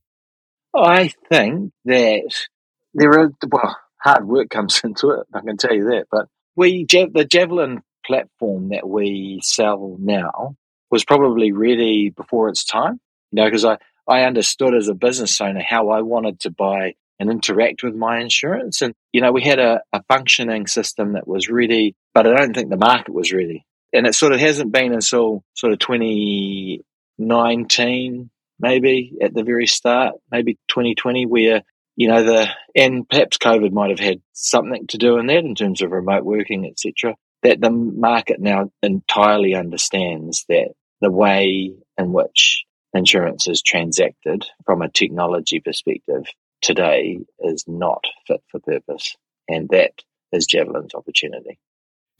I 0.75 1.12
think 1.28 1.72
that 1.84 2.46
there 2.94 3.10
are 3.19 3.31
well, 3.50 3.76
hard 4.00 4.26
work 4.26 4.48
comes 4.48 4.81
into 4.84 5.10
it. 5.10 5.26
I 5.34 5.40
can 5.40 5.58
tell 5.58 5.75
you 5.75 5.84
that. 5.90 6.06
But 6.10 6.28
we 6.56 6.87
the 6.88 7.26
javelin 7.31 7.82
platform 8.12 8.68
that 8.68 8.86
we 8.86 9.40
sell 9.42 9.96
now 9.98 10.54
was 10.90 11.02
probably 11.04 11.52
ready 11.52 12.12
before 12.14 12.50
its 12.50 12.64
time. 12.64 13.00
You 13.30 13.36
know, 13.36 13.46
because 13.46 13.64
I, 13.64 13.78
I 14.06 14.24
understood 14.24 14.74
as 14.74 14.88
a 14.88 14.94
business 14.94 15.40
owner 15.40 15.62
how 15.66 15.88
I 15.88 16.02
wanted 16.02 16.40
to 16.40 16.50
buy 16.50 16.92
and 17.18 17.30
interact 17.30 17.82
with 17.82 17.94
my 17.94 18.20
insurance. 18.20 18.82
And, 18.82 18.92
you 19.12 19.22
know, 19.22 19.32
we 19.32 19.42
had 19.42 19.58
a, 19.58 19.80
a 19.94 20.02
functioning 20.08 20.66
system 20.66 21.14
that 21.14 21.26
was 21.26 21.48
ready, 21.48 21.96
but 22.12 22.26
I 22.26 22.34
don't 22.34 22.54
think 22.54 22.68
the 22.68 22.76
market 22.76 23.14
was 23.14 23.32
ready. 23.32 23.64
And 23.94 24.06
it 24.06 24.14
sort 24.14 24.34
of 24.34 24.40
hasn't 24.40 24.72
been 24.72 24.92
until 24.92 25.42
sort 25.54 25.72
of 25.72 25.78
2019, 25.78 28.30
maybe 28.60 29.14
at 29.22 29.32
the 29.32 29.44
very 29.44 29.66
start, 29.66 30.16
maybe 30.30 30.58
2020, 30.68 31.24
where 31.26 31.62
you 31.94 32.08
know 32.08 32.24
the 32.24 32.48
and 32.74 33.06
perhaps 33.08 33.36
COVID 33.36 33.70
might 33.70 33.90
have 33.90 34.00
had 34.00 34.22
something 34.32 34.86
to 34.88 34.98
do 34.98 35.18
in 35.18 35.26
that 35.26 35.44
in 35.44 35.54
terms 35.54 35.82
of 35.82 35.90
remote 35.90 36.24
working, 36.24 36.64
etc 36.66 37.14
that 37.43 37.61
the 37.61 37.70
market 37.70 38.41
now 38.41 38.70
entirely 38.82 39.55
understands 39.55 40.44
that 40.49 40.70
the 41.01 41.11
way 41.11 41.75
in 41.99 42.13
which 42.13 42.65
insurance 42.94 43.49
is 43.49 43.63
transacted 43.63 44.46
from 44.65 44.82
a 44.82 44.89
technology 44.89 45.61
perspective 45.61 46.27
today 46.61 47.19
is 47.41 47.65
not 47.67 48.05
fit 48.27 48.43
for 48.51 48.61
purpose. 48.61 49.17
And 49.49 49.69
that 49.70 50.03
is 50.31 50.46
Javelin's 50.46 50.94
opportunity. 50.94 51.58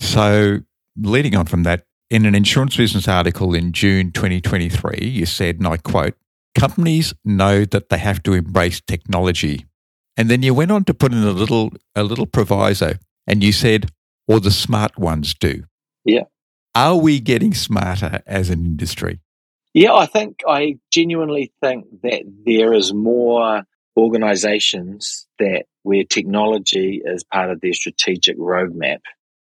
So, 0.01 0.59
leading 0.97 1.37
on 1.37 1.47
from 1.47 1.63
that, 1.63 1.85
in 2.11 2.27
an 2.27 2.35
insurance 2.35 2.77
business 2.77 3.09
article 3.09 3.55
in 3.55 3.73
June 3.73 4.11
2023, 4.13 4.99
you 5.01 5.25
said, 5.25 5.57
and 5.57 5.69
I 5.69 5.77
quote, 5.77 6.15
companies 6.55 7.15
know 7.25 7.65
that 7.65 7.89
they 7.89 7.99
have 7.99 8.23
to 8.25 8.35
embrace 8.35 8.81
technology. 8.81 9.67
And 10.17 10.29
then 10.29 10.43
you 10.43 10.53
went 10.53 10.71
on 10.71 10.85
to 10.85 10.95
put 10.95 11.13
in 11.13 11.23
a 11.23 11.31
little 11.31 11.73
a 11.95 12.03
little 12.03 12.27
proviso 12.27 12.95
and 13.27 13.43
you 13.43 13.53
said 13.53 13.91
or 14.29 14.41
the 14.41 14.51
smart 14.51 14.99
ones 14.99 15.35
do? 15.35 15.65
Yeah. 16.05 16.25
Are 16.75 16.97
we 16.97 17.21
getting 17.21 17.55
smarter 17.55 18.23
as 18.27 18.51
an 18.51 18.65
industry? 18.65 19.21
Yeah, 19.75 19.95
I 19.95 20.07
think, 20.07 20.41
I 20.47 20.79
genuinely 20.91 21.53
think 21.61 21.87
that 22.03 22.23
there 22.45 22.73
is 22.73 22.93
more 22.93 23.63
organizations 23.97 25.27
that 25.39 25.65
where 25.83 26.05
technology 26.05 27.03
is 27.05 27.25
part 27.25 27.51
of 27.51 27.61
their 27.61 27.75
strategic 27.75 28.39
roadmap 28.39 29.01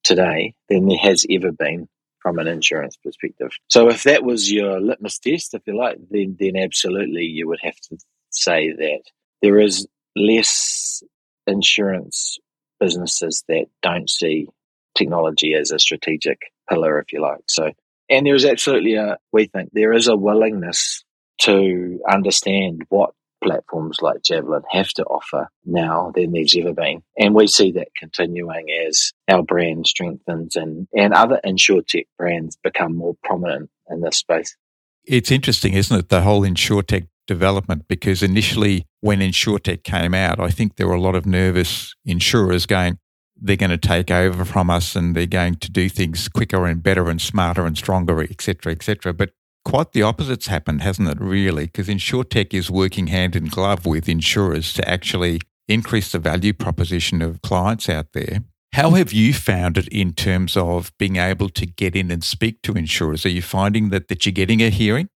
today 0.04 0.54
than 0.68 0.86
there 0.86 0.98
has 0.98 1.26
ever 1.30 1.50
been 1.52 1.88
from 2.20 2.38
an 2.38 2.48
insurance 2.48 2.96
perspective. 2.96 3.50
So 3.68 3.88
if 3.88 4.04
that 4.04 4.24
was 4.24 4.50
your 4.50 4.80
litmus 4.80 5.18
test, 5.18 5.54
if 5.54 5.62
you 5.66 5.76
like, 5.76 5.98
then 6.10 6.36
then 6.38 6.56
absolutely 6.56 7.24
you 7.24 7.46
would 7.48 7.60
have 7.62 7.76
to 7.88 7.98
say 8.30 8.72
that 8.72 9.02
there 9.42 9.60
is 9.60 9.86
less 10.16 11.02
insurance 11.46 12.38
businesses 12.80 13.44
that 13.48 13.66
don't 13.82 14.10
see 14.10 14.48
technology 14.96 15.54
as 15.54 15.70
a 15.70 15.78
strategic 15.78 16.38
pillar, 16.68 16.98
if 17.00 17.12
you 17.12 17.20
like. 17.20 17.42
So, 17.48 17.70
and 18.08 18.26
there 18.26 18.34
is 18.34 18.44
absolutely 18.44 18.94
a, 18.94 19.18
we 19.32 19.46
think 19.46 19.70
there 19.72 19.92
is 19.92 20.08
a 20.08 20.16
willingness 20.16 21.04
to 21.42 22.00
understand 22.10 22.82
what 22.88 23.10
platforms 23.44 23.98
like 24.00 24.22
Javelin 24.22 24.62
have 24.70 24.88
to 24.90 25.04
offer 25.04 25.48
now 25.64 26.12
than 26.14 26.32
there's 26.32 26.56
ever 26.56 26.72
been. 26.72 27.02
And 27.18 27.34
we 27.34 27.46
see 27.46 27.72
that 27.72 27.88
continuing 27.98 28.66
as 28.86 29.12
our 29.28 29.42
brand 29.42 29.86
strengthens 29.86 30.56
and, 30.56 30.88
and 30.96 31.12
other 31.12 31.40
insurtech 31.44 32.06
brands 32.16 32.56
become 32.62 32.96
more 32.96 33.14
prominent 33.22 33.70
in 33.90 34.00
this 34.00 34.16
space. 34.16 34.56
It's 35.04 35.30
interesting, 35.30 35.74
isn't 35.74 35.96
it? 35.96 36.08
The 36.08 36.22
whole 36.22 36.42
insurtech 36.42 37.06
development, 37.26 37.86
because 37.88 38.22
initially 38.22 38.86
when 39.00 39.20
insurtech 39.20 39.84
came 39.84 40.14
out, 40.14 40.40
I 40.40 40.50
think 40.50 40.76
there 40.76 40.88
were 40.88 40.94
a 40.94 41.00
lot 41.00 41.14
of 41.14 41.26
nervous 41.26 41.94
insurers 42.04 42.66
going, 42.66 42.98
they're 43.40 43.56
going 43.56 43.70
to 43.70 43.78
take 43.78 44.10
over 44.10 44.44
from 44.44 44.70
us 44.70 44.96
and 44.96 45.14
they're 45.14 45.26
going 45.26 45.56
to 45.56 45.70
do 45.70 45.88
things 45.88 46.28
quicker 46.28 46.66
and 46.66 46.82
better 46.82 47.08
and 47.08 47.20
smarter 47.20 47.66
and 47.66 47.76
stronger, 47.76 48.22
etc., 48.22 48.72
etc. 48.72 49.12
But 49.12 49.30
quite 49.64 49.92
the 49.92 50.02
opposite's 50.02 50.46
happened, 50.46 50.82
hasn't 50.82 51.08
it, 51.08 51.20
really? 51.20 51.66
Because 51.66 51.88
InsurTech 51.88 52.54
is 52.54 52.70
working 52.70 53.08
hand 53.08 53.36
in 53.36 53.46
glove 53.46 53.84
with 53.84 54.08
insurers 54.08 54.72
to 54.74 54.88
actually 54.88 55.40
increase 55.68 56.12
the 56.12 56.18
value 56.18 56.52
proposition 56.52 57.20
of 57.22 57.42
clients 57.42 57.88
out 57.88 58.12
there. 58.12 58.40
How 58.72 58.90
have 58.90 59.12
you 59.12 59.32
found 59.32 59.78
it 59.78 59.88
in 59.88 60.12
terms 60.12 60.56
of 60.56 60.92
being 60.98 61.16
able 61.16 61.48
to 61.50 61.66
get 61.66 61.96
in 61.96 62.10
and 62.10 62.22
speak 62.22 62.62
to 62.62 62.74
insurers? 62.74 63.24
Are 63.24 63.30
you 63.30 63.42
finding 63.42 63.88
that, 63.88 64.08
that 64.08 64.26
you're 64.26 64.32
getting 64.32 64.62
a 64.62 64.70
hearing? 64.70 65.08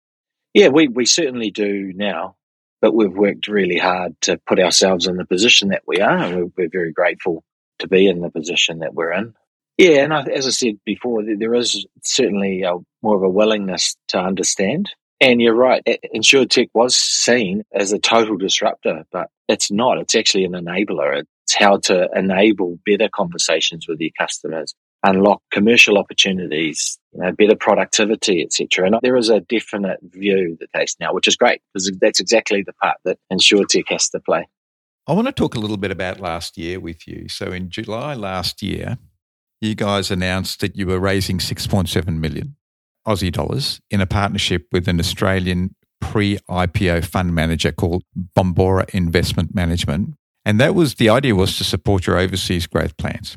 Yeah, 0.54 0.70
we, 0.70 0.88
we 0.88 1.06
certainly 1.06 1.52
do 1.52 1.92
now, 1.94 2.36
but 2.82 2.96
we've 2.96 3.14
worked 3.14 3.48
really 3.48 3.78
hard 3.78 4.20
to 4.22 4.40
put 4.48 4.60
ourselves 4.60 5.08
in 5.08 5.18
the 5.18 5.26
position 5.26 5.70
that 5.70 5.84
we 5.86 6.00
are, 6.00 6.18
and 6.18 6.36
we're, 6.36 6.52
we're 6.58 6.70
very 6.70 6.92
grateful 6.92 7.44
to 7.80 7.88
be 7.88 8.08
in 8.08 8.22
the 8.22 8.30
position 8.30 8.80
that 8.80 8.94
we're 8.94 9.14
in. 9.14 9.34
Yeah, 9.78 10.04
and 10.04 10.14
I, 10.14 10.24
as 10.24 10.46
I 10.46 10.50
said 10.50 10.80
before, 10.86 11.24
there 11.24 11.56
is 11.56 11.86
certainly 12.04 12.64
a, 12.64 12.74
more 13.02 13.16
of 13.16 13.24
a 13.24 13.30
willingness 13.30 13.96
to 14.10 14.20
understand. 14.20 14.92
And 15.22 15.42
you're 15.42 15.56
right, 15.56 15.82
InsurTech 15.86 16.70
was 16.74 16.96
seen 16.96 17.64
as 17.74 17.92
a 17.92 18.00
total 18.00 18.38
disruptor, 18.38 19.06
but 19.12 19.30
it's 19.48 19.72
not. 19.72 19.98
It's 19.98 20.16
actually 20.16 20.46
an 20.46 20.54
enabler. 20.54 21.22
It's 21.22 21.56
how 21.56 21.78
to 21.78 22.10
enable 22.16 22.78
better 22.86 23.10
conversations 23.14 23.86
with 23.88 24.00
your 24.00 24.12
customers, 24.18 24.76
unlock 25.04 25.42
commercial 25.52 25.98
opportunities, 25.98 27.00
you 27.14 27.22
know, 27.22 27.32
better 27.32 27.56
productivity, 27.56 28.44
etc. 28.44 28.88
And 28.88 29.00
there 29.02 29.18
is 29.18 29.30
a 29.30 29.40
definite 29.40 30.00
view 30.04 30.58
that 30.60 30.72
takes 30.74 30.96
now, 31.00 31.14
which 31.14 31.28
is 31.28 31.36
great 31.36 31.62
because 31.74 31.92
that's 32.00 32.20
exactly 32.20 32.64
the 32.64 32.74
part 32.74 32.98
that 33.06 33.18
InsurTech 33.32 33.90
has 33.90 34.10
to 34.10 34.20
play. 34.20 34.48
I 35.10 35.14
want 35.14 35.26
to 35.26 35.32
talk 35.32 35.56
a 35.56 35.60
little 35.60 35.78
bit 35.78 35.90
about 35.90 36.20
last 36.20 36.56
year 36.56 36.80
with 36.80 37.08
you. 37.08 37.28
So 37.30 37.48
in 37.48 37.72
July 37.72 38.14
last 38.14 38.62
year, 38.62 39.00
you 39.60 39.74
guys 39.74 40.12
announced 40.12 40.60
that 40.60 40.76
you 40.76 40.86
were 40.86 41.00
raising 41.00 41.40
6.7 41.40 42.20
million 42.20 42.56
Aussie 43.08 43.32
dollars 43.32 43.82
in 43.90 44.02
a 44.02 44.06
partnership 44.06 44.68
with 44.72 44.88
an 44.88 45.00
Australian 45.00 45.74
pre-IPO 46.00 47.06
fund 47.06 47.34
manager 47.34 47.72
called 47.72 48.04
Bombora 48.38 48.88
Investment 48.92 49.56
Management. 49.56 50.14
And 50.46 50.60
that 50.60 50.76
was 50.76 50.96
the 50.96 51.10
idea 51.10 51.34
was 51.34 51.58
to 51.58 51.64
support 51.64 52.06
your 52.06 52.20
overseas 52.20 52.68
growth 52.68 52.96
plans. 52.98 53.36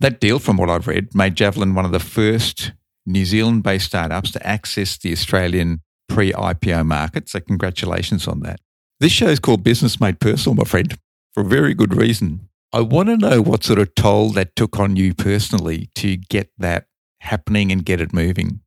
That 0.00 0.18
deal, 0.18 0.38
from 0.38 0.56
what 0.56 0.70
I've 0.70 0.88
read, 0.88 1.14
made 1.14 1.34
Javelin 1.34 1.74
one 1.74 1.84
of 1.84 1.92
the 1.92 2.00
first 2.00 2.72
New 3.04 3.26
Zealand 3.26 3.64
based 3.64 3.84
startups 3.84 4.30
to 4.30 4.46
access 4.46 4.96
the 4.96 5.12
Australian 5.12 5.82
pre 6.08 6.32
IPO 6.32 6.86
market. 6.86 7.28
So, 7.28 7.38
congratulations 7.40 8.26
on 8.26 8.40
that. 8.40 8.60
This 9.02 9.10
show 9.10 9.26
is 9.26 9.40
called 9.40 9.64
Business 9.64 10.00
Made 10.00 10.20
Personal, 10.20 10.54
my 10.54 10.62
friend, 10.62 10.96
for 11.34 11.40
a 11.40 11.44
very 11.44 11.74
good 11.74 11.92
reason. 11.92 12.48
I 12.72 12.82
want 12.82 13.08
to 13.08 13.16
know 13.16 13.42
what 13.42 13.64
sort 13.64 13.80
of 13.80 13.92
toll 13.96 14.30
that 14.34 14.54
took 14.54 14.78
on 14.78 14.94
you 14.94 15.12
personally 15.12 15.90
to 15.96 16.16
get 16.16 16.50
that 16.58 16.86
happening 17.18 17.72
and 17.72 17.84
get 17.84 18.00
it 18.00 18.12
moving. 18.12 18.60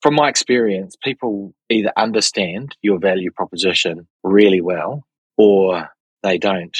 From 0.00 0.14
my 0.14 0.28
experience, 0.28 0.94
people 1.02 1.54
either 1.68 1.90
understand 1.96 2.76
your 2.82 3.00
value 3.00 3.32
proposition 3.32 4.06
really 4.22 4.60
well 4.60 5.02
or 5.36 5.88
they 6.22 6.38
don't. 6.38 6.78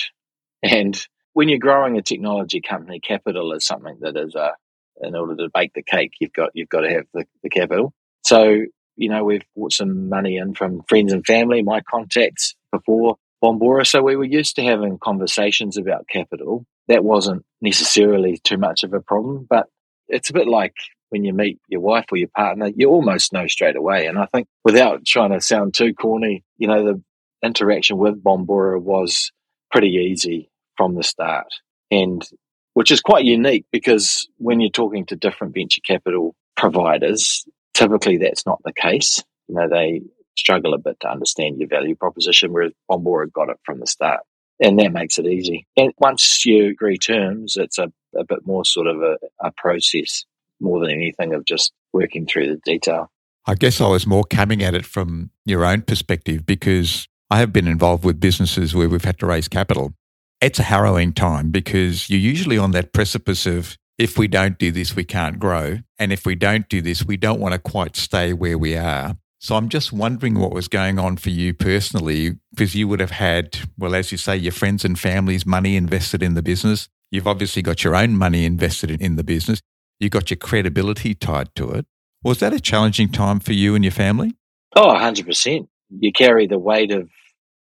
And 0.63 0.97
when 1.33 1.49
you're 1.49 1.59
growing 1.59 1.99
a 1.99 2.03
technology 2.03 2.61
company, 2.61 3.01
capital 3.01 3.53
is 3.55 3.67
something 3.67 3.99
that 4.03 4.17
is 4.17 4.37
a, 4.37 4.41
uh, 4.41 4.53
in 5.01 5.17
order 5.17 5.35
to 5.35 5.51
bake 5.53 5.73
the 5.75 5.83
cake, 5.83 6.13
you've 6.21 6.33
got 6.33 6.51
you've 6.55 6.69
got 6.69 6.83
to 6.83 6.91
have 6.91 7.07
the, 7.13 7.25
the 7.43 7.51
capital. 7.51 7.93
So 8.23 8.67
you 8.95 9.09
know, 9.09 9.25
we've 9.25 9.43
brought 9.57 9.73
some 9.73 10.09
money 10.09 10.37
in 10.37 10.55
from 10.55 10.83
friends 10.89 11.13
and 11.13 11.27
family, 11.27 11.63
my 11.63 11.81
contacts 11.81 12.55
before 12.73 13.17
Bombora. 13.43 13.87
So 13.87 14.03
we 14.03 14.17
were 14.17 14.25
used 14.25 14.57
to 14.57 14.63
having 14.63 14.99
conversations 14.99 15.77
about 15.77 16.09
capital. 16.09 16.65
That 16.89 17.05
wasn't 17.05 17.45
necessarily 17.61 18.39
too 18.43 18.59
much 18.59 18.85
of 18.85 18.93
a 18.93 19.01
problem, 19.01 19.47
but 19.49 19.67
it's 20.09 20.31
a 20.31 20.35
bit 20.35 20.49
like 20.49 20.75
when 21.11 21.25
you 21.25 21.33
meet 21.33 21.59
your 21.69 21.81
wife 21.81 22.07
or 22.11 22.19
your 22.19 22.29
partner, 22.37 22.71
you 22.75 22.89
almost 22.89 23.33
know 23.33 23.47
straight 23.47 23.77
away. 23.77 24.07
And 24.07 24.19
I 24.19 24.27
think 24.27 24.49
without 24.65 25.05
trying 25.05 25.33
to 25.33 25.41
sound 25.41 25.75
too 25.75 25.95
corny, 25.95 26.45
you 26.57 26.69
know, 26.69 26.85
the 26.85 27.03
interaction 27.43 27.99
with 27.99 28.23
Bombora 28.23 28.81
was 28.81 29.33
pretty 29.71 29.89
easy 29.89 30.51
from 30.77 30.95
the 30.95 31.03
start. 31.03 31.49
And 31.91 32.27
which 32.75 32.91
is 32.91 33.01
quite 33.01 33.25
unique 33.25 33.67
because 33.73 34.29
when 34.39 34.61
you're 34.61 34.71
talking 34.71 35.07
to 35.07 35.17
different 35.17 35.55
venture 35.55 35.81
capital 35.87 36.35
providers, 36.57 37.45
typically 37.75 38.19
that's 38.19 38.47
not 38.47 38.61
the 38.65 38.73
case. 38.73 39.23
You 39.49 39.57
know, 39.57 39.69
they 39.69 40.03
struggle 40.41 40.75
a 40.75 40.79
bit 40.79 40.99
to 41.01 41.11
understand 41.11 41.59
your 41.59 41.69
value 41.69 41.95
proposition, 41.95 42.53
whereas 42.53 42.73
Bombora 42.91 43.33
got 43.33 43.51
it 43.51 43.59
from 43.65 43.81
the 43.81 43.87
start. 43.87 44.21
And 44.63 44.79
that 44.79 44.93
makes 44.93 45.19
it 45.19 45.27
easy. 45.27 45.67
And 45.77 45.93
once 45.99 46.45
you 46.45 46.67
agree 46.67 46.99
terms, 46.99 47.57
it's 47.57 47.79
a, 47.79 47.91
a 48.15 48.25
bit 48.25 48.47
more 48.47 48.65
sort 48.65 48.89
of 48.89 49.01
a, 49.01 49.17
a 49.41 49.53
process 49.53 50.25
more 50.61 50.81
than 50.81 50.91
anything 50.91 51.33
of 51.33 51.45
just 51.47 51.73
working 51.93 52.27
through 52.27 52.49
the 52.49 52.61
detail. 52.65 53.11
I 53.47 53.55
guess 53.55 53.81
I 53.81 53.89
was 53.89 54.07
more 54.07 54.25
coming 54.25 54.63
at 54.63 54.75
it 54.75 54.85
from 54.85 55.31
your 55.47 55.65
own 55.65 55.83
perspective 55.83 56.45
because 56.45 57.07
I 57.31 57.39
have 57.39 57.53
been 57.53 57.67
involved 57.67 58.05
with 58.05 58.21
businesses 58.21 58.75
where 58.75 58.89
we've 58.89 59.05
had 59.05 59.19
to 59.21 59.27
raise 59.27 59.49
capital. 59.49 59.95
It's 60.41 60.59
a 60.59 60.65
harrowing 60.65 61.13
time 61.15 61.51
because 61.51 62.11
you're 62.11 62.21
usually 62.21 62.59
on 62.59 62.73
that 62.73 62.93
precipice 62.93 63.47
of 63.47 63.77
if 63.99 64.19
we 64.19 64.29
don't 64.29 64.59
do 64.59 64.73
this, 64.73 64.97
we 64.97 65.05
can't 65.05 65.39
grow. 65.39 65.79
And 65.99 66.13
if 66.13 66.25
we 66.25 66.35
don't 66.35 66.69
do 66.69 66.81
this, 66.81 67.05
we 67.05 67.17
don't 67.17 67.41
want 67.41 67.53
to 67.53 67.59
quite 67.59 67.97
stay 67.97 68.33
where 68.33 68.59
we 68.59 68.77
are. 68.77 69.17
So 69.43 69.57
I'm 69.57 69.71
just 69.71 69.91
wondering 69.91 70.39
what 70.39 70.53
was 70.53 70.69
going 70.69 70.99
on 70.99 71.17
for 71.17 71.31
you 71.31 71.55
personally, 71.55 72.37
because 72.51 72.75
you 72.75 72.87
would 72.89 73.01
have 73.01 73.13
had, 73.13 73.57
well, 73.79 73.95
as 73.95 74.13
you 74.13 74.19
say, 74.19 74.37
your 74.37 74.53
friends 74.53 74.85
and 74.85 74.99
family's 74.99 75.47
money 75.47 75.77
invested 75.77 76.23
in 76.23 76.35
the 76.35 76.43
business. 76.43 76.91
You've 77.11 77.27
obviously 77.27 77.63
got 77.63 77.83
your 77.83 77.97
own 77.97 78.19
money 78.19 78.45
invested 78.45 78.91
in 79.01 79.17
the 79.17 79.25
business. 79.25 79.63
You've 79.99 80.11
got 80.11 80.31
your 80.31 80.37
credibility 80.37 81.15
tied 81.15 81.55
to 81.55 81.71
it. 81.71 81.87
Was 82.23 82.41
that 82.41 82.53
a 82.53 82.61
challenging 82.61 83.09
time 83.09 83.41
for 83.41 83.55
you 83.55 83.75
and 83.75 83.83
your 83.83 83.93
family? 83.93 84.37
Oh, 84.77 84.93
100%. 84.93 85.67
You 85.89 86.13
carry 86.13 86.47
the 86.47 86.59
weight 86.59 86.93
of, 86.93 87.09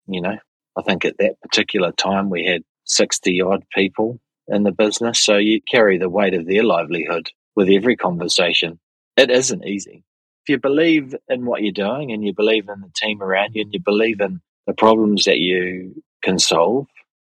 you 0.05 0.19
know, 0.19 0.37
I 0.77 0.81
think 0.81 1.05
at 1.05 1.17
that 1.19 1.39
particular 1.41 1.93
time 1.93 2.29
we 2.29 2.45
had 2.45 2.63
60 2.87 3.41
odd 3.41 3.63
people 3.73 4.19
in 4.49 4.63
the 4.63 4.73
business. 4.73 5.23
So 5.23 5.37
you 5.37 5.61
carry 5.61 5.97
the 5.97 6.09
weight 6.09 6.33
of 6.33 6.45
their 6.45 6.65
livelihood 6.65 7.29
with 7.55 7.69
every 7.69 7.95
conversation. 7.95 8.81
It 9.15 9.31
isn't 9.31 9.65
easy 9.65 10.03
you 10.49 10.59
believe 10.59 11.15
in 11.27 11.45
what 11.45 11.61
you're 11.61 11.71
doing 11.71 12.11
and 12.11 12.23
you 12.23 12.33
believe 12.33 12.67
in 12.69 12.81
the 12.81 12.91
team 12.95 13.21
around 13.21 13.55
you 13.55 13.61
and 13.61 13.73
you 13.73 13.79
believe 13.79 14.19
in 14.19 14.41
the 14.67 14.73
problems 14.73 15.25
that 15.25 15.37
you 15.37 16.03
can 16.21 16.39
solve 16.39 16.87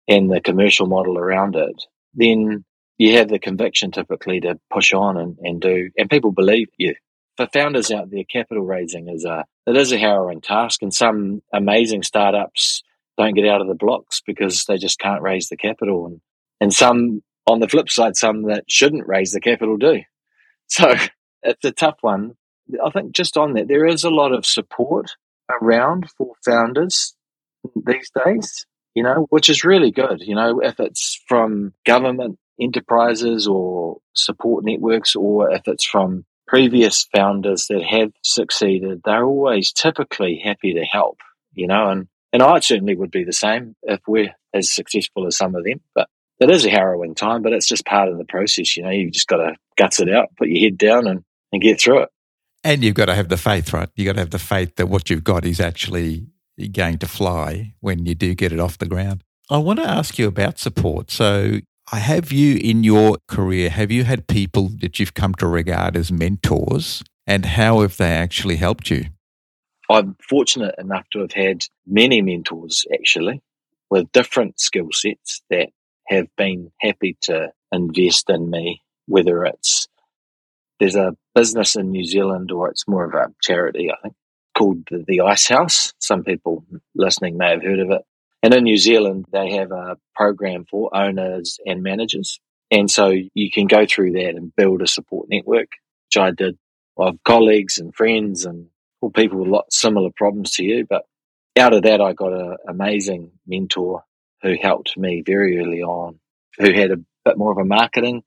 and 0.07 0.31
the 0.31 0.41
commercial 0.41 0.87
model 0.87 1.19
around 1.19 1.57
it, 1.57 1.85
then 2.15 2.65
you 2.99 3.17
have 3.17 3.29
the 3.29 3.39
conviction 3.39 3.91
typically 3.91 4.41
to 4.41 4.59
push 4.73 4.93
on 4.93 5.17
and, 5.17 5.39
and 5.43 5.61
do, 5.61 5.91
and 5.97 6.11
people 6.11 6.33
believe 6.33 6.69
you. 6.77 6.95
For 7.37 7.49
founders 7.53 7.91
out 7.91 8.11
there, 8.11 8.23
capital 8.25 8.65
raising 8.65 9.09
is 9.09 9.25
a, 9.25 9.45
it 9.67 9.77
is 9.77 9.91
a 9.91 9.99
harrowing 9.99 10.41
task 10.41 10.83
and 10.83 10.95
some 10.95 11.43
amazing 11.53 12.05
startups 12.05 12.83
don't 13.19 13.35
get 13.35 13.49
out 13.49 13.61
of 13.61 13.67
the 13.67 13.75
blocks 13.75 14.23
because 14.25 14.65
they 14.67 14.77
just 14.77 14.99
can't 14.99 15.23
raise 15.23 15.49
the 15.49 15.57
capital. 15.57 16.07
And, 16.07 16.21
and 16.61 16.73
some, 16.73 17.23
on 17.47 17.61
the 17.61 17.69
flip 17.69 17.91
side, 17.91 18.17
some 18.17 18.45
that 18.45 18.65
shouldn't 18.69 19.09
raise 19.09 19.33
the 19.33 19.41
capital 19.41 19.77
do. 19.77 20.03
So 20.69 20.95
it's 21.43 21.65
a 21.65 21.73
tough 21.73 21.99
one. 22.01 22.37
I 22.85 22.91
think 22.91 23.13
just 23.13 23.37
on 23.37 23.55
that, 23.55 23.69
there 23.69 23.87
is 23.87 24.05
a 24.05 24.11
lot 24.11 24.33
of 24.33 24.47
support 24.47 25.11
around 25.51 26.11
for 26.17 26.33
founders 26.45 27.15
these 27.87 28.11
days, 28.25 28.67
you 28.95 29.03
know, 29.03 29.27
which 29.31 29.51
is 29.51 29.65
really 29.65 29.91
good. 29.91 30.21
You 30.21 30.35
know, 30.35 30.61
if 30.61 30.81
it's 30.81 31.21
from 31.29 31.75
government 31.85 32.39
enterprises 32.61 33.47
or 33.47 33.99
support 34.15 34.65
networks, 34.65 35.17
or 35.17 35.51
if 35.51 35.63
it's 35.67 35.85
from 35.85 36.25
previous 36.47 37.07
founders 37.15 37.67
that 37.69 37.83
have 37.83 38.13
succeeded, 38.23 39.03
they're 39.05 39.25
always 39.25 39.73
typically 39.73 40.41
happy 40.43 40.75
to 40.75 40.85
help, 40.85 41.19
you 41.53 41.67
know, 41.67 41.89
and, 41.89 42.09
and 42.33 42.43
I 42.43 42.61
certainly 42.61 42.95
would 42.95 43.11
be 43.11 43.25
the 43.25 43.33
same 43.33 43.75
if 43.83 44.01
we're 44.07 44.35
as 44.53 44.73
successful 44.73 45.27
as 45.27 45.37
some 45.37 45.55
of 45.55 45.65
them. 45.65 45.81
But 45.95 46.09
it 46.41 46.51
is 46.51 46.67
a 46.67 46.71
harrowing 46.71 47.15
time, 47.15 47.43
but 47.43 47.53
it's 47.53 47.69
just 47.69 47.87
part 47.87 48.09
of 48.09 48.19
the 48.19 48.25
process, 48.25 48.77
you 48.77 48.83
know, 48.83 48.91
you've 48.91 49.13
just 49.13 49.29
got 49.29 49.39
to 49.39 49.57
guts 49.77 50.01
it 50.01 50.13
out, 50.13 50.29
put 50.37 50.49
your 50.49 50.61
head 50.69 50.79
down 50.79 51.07
and, 51.07 51.25
and 51.53 51.63
get 51.63 51.81
through 51.81 52.03
it. 52.03 52.09
And 52.65 52.83
you've 52.83 52.95
got 52.95 53.07
to 53.07 53.15
have 53.15 53.29
the 53.29 53.37
faith, 53.37 53.75
right? 53.75 53.91
You've 53.95 54.07
got 54.07 54.15
to 54.15 54.21
have 54.21 54.31
the 54.31 54.39
faith 54.39 54.77
that 54.77 54.89
what 54.89 55.11
you've 55.11 55.23
got 55.23 55.45
is 55.45 55.61
actually 55.61 56.27
going 56.73 56.99
to 56.99 57.07
fly 57.07 57.75
when 57.81 58.07
you 58.07 58.15
do 58.15 58.35
get 58.35 58.53
it 58.53 58.59
off 58.59 58.79
the 58.79 58.87
ground. 58.87 59.23
I 59.51 59.59
want 59.59 59.81
to 59.81 59.89
ask 59.89 60.19
you 60.19 60.27
about 60.27 60.59
support. 60.59 61.11
So, 61.11 61.61
have 61.93 62.33
you 62.33 62.57
in 62.57 62.83
your 62.83 63.19
career, 63.29 63.69
have 63.69 63.93
you 63.93 64.05
had 64.05 64.27
people 64.27 64.71
that 64.81 64.99
you've 64.99 65.13
come 65.13 65.35
to 65.35 65.47
regard 65.47 65.97
as 65.97 66.11
mentors 66.11 67.05
and 67.27 67.45
how 67.45 67.81
have 67.83 67.99
they 67.99 68.11
actually 68.11 68.57
helped 68.57 68.89
you? 68.91 69.05
I'm 69.91 70.17
fortunate 70.27 70.75
enough 70.79 71.05
to 71.13 71.21
have 71.21 71.33
had 71.33 71.67
many 71.87 72.23
mentors 72.23 72.87
actually 72.93 73.43
with 73.91 74.11
different 74.13 74.59
skill 74.59 74.89
sets 74.93 75.43
that 75.51 75.69
have 76.09 76.27
been 76.37 76.73
happy 76.81 77.19
to 77.23 77.53
invest 77.71 78.31
in 78.31 78.49
me, 78.49 78.83
whether 79.07 79.45
it's 79.45 79.87
there's 80.81 80.97
a 80.97 81.15
business 81.35 81.77
in 81.77 81.91
New 81.91 82.05
Zealand, 82.05 82.51
or 82.53 82.69
it's 82.69 82.89
more 82.89 83.05
of 83.05 83.15
a 83.15 83.33
charity, 83.43 83.91
I 83.91 84.01
think, 84.03 84.15
called 84.57 84.87
the, 84.91 85.05
the 85.07 85.21
Ice 85.23 85.49
House. 85.49 85.93
Some 85.99 86.25
people 86.25 86.65
listening 86.95 87.37
may 87.37 87.51
have 87.51 87.63
heard 87.63 87.81
of 87.81 87.91
it. 87.91 88.03
And 88.43 88.53
in 88.53 88.65
New 88.65 88.77
Zealand, 88.77 89.25
they 89.33 89.53
have 89.53 89.73
a 89.73 89.97
program 90.15 90.67
for 90.71 90.95
owners 90.95 91.59
and 91.65 91.83
managers. 91.83 92.41
And 92.71 92.91
so 92.91 93.13
you 93.35 93.51
can 93.51 93.67
go 93.67 93.87
through 93.87 94.13
that 94.13 94.35
and 94.37 94.55
build 94.55 94.83
a 94.83 94.87
support 94.87 95.29
network, 95.31 95.69
which 96.07 96.23
I 96.23 96.31
did 96.31 96.59
of 96.97 97.17
colleagues 97.25 97.79
and 97.79 97.95
friends 97.95 98.45
and 98.45 98.69
all 99.01 99.11
people 99.11 99.39
with 99.39 99.49
lots 99.49 99.81
similar 99.81 100.11
problems 100.15 100.53
to 100.53 100.65
you. 100.65 100.87
But 100.89 101.03
out 101.59 101.73
of 101.73 101.83
that, 101.83 102.01
I 102.01 102.13
got 102.13 102.33
an 102.33 102.57
amazing 102.69 103.33
mentor 103.47 104.05
who 104.43 104.57
helped 104.61 104.97
me 104.97 105.23
very 105.25 105.59
early 105.59 105.83
on, 105.83 106.21
who 106.59 106.73
had 106.73 106.91
a 106.91 107.01
bit 107.25 107.39
more 107.39 107.53
of 107.53 107.59
a 107.59 107.65
marketing 107.65 108.23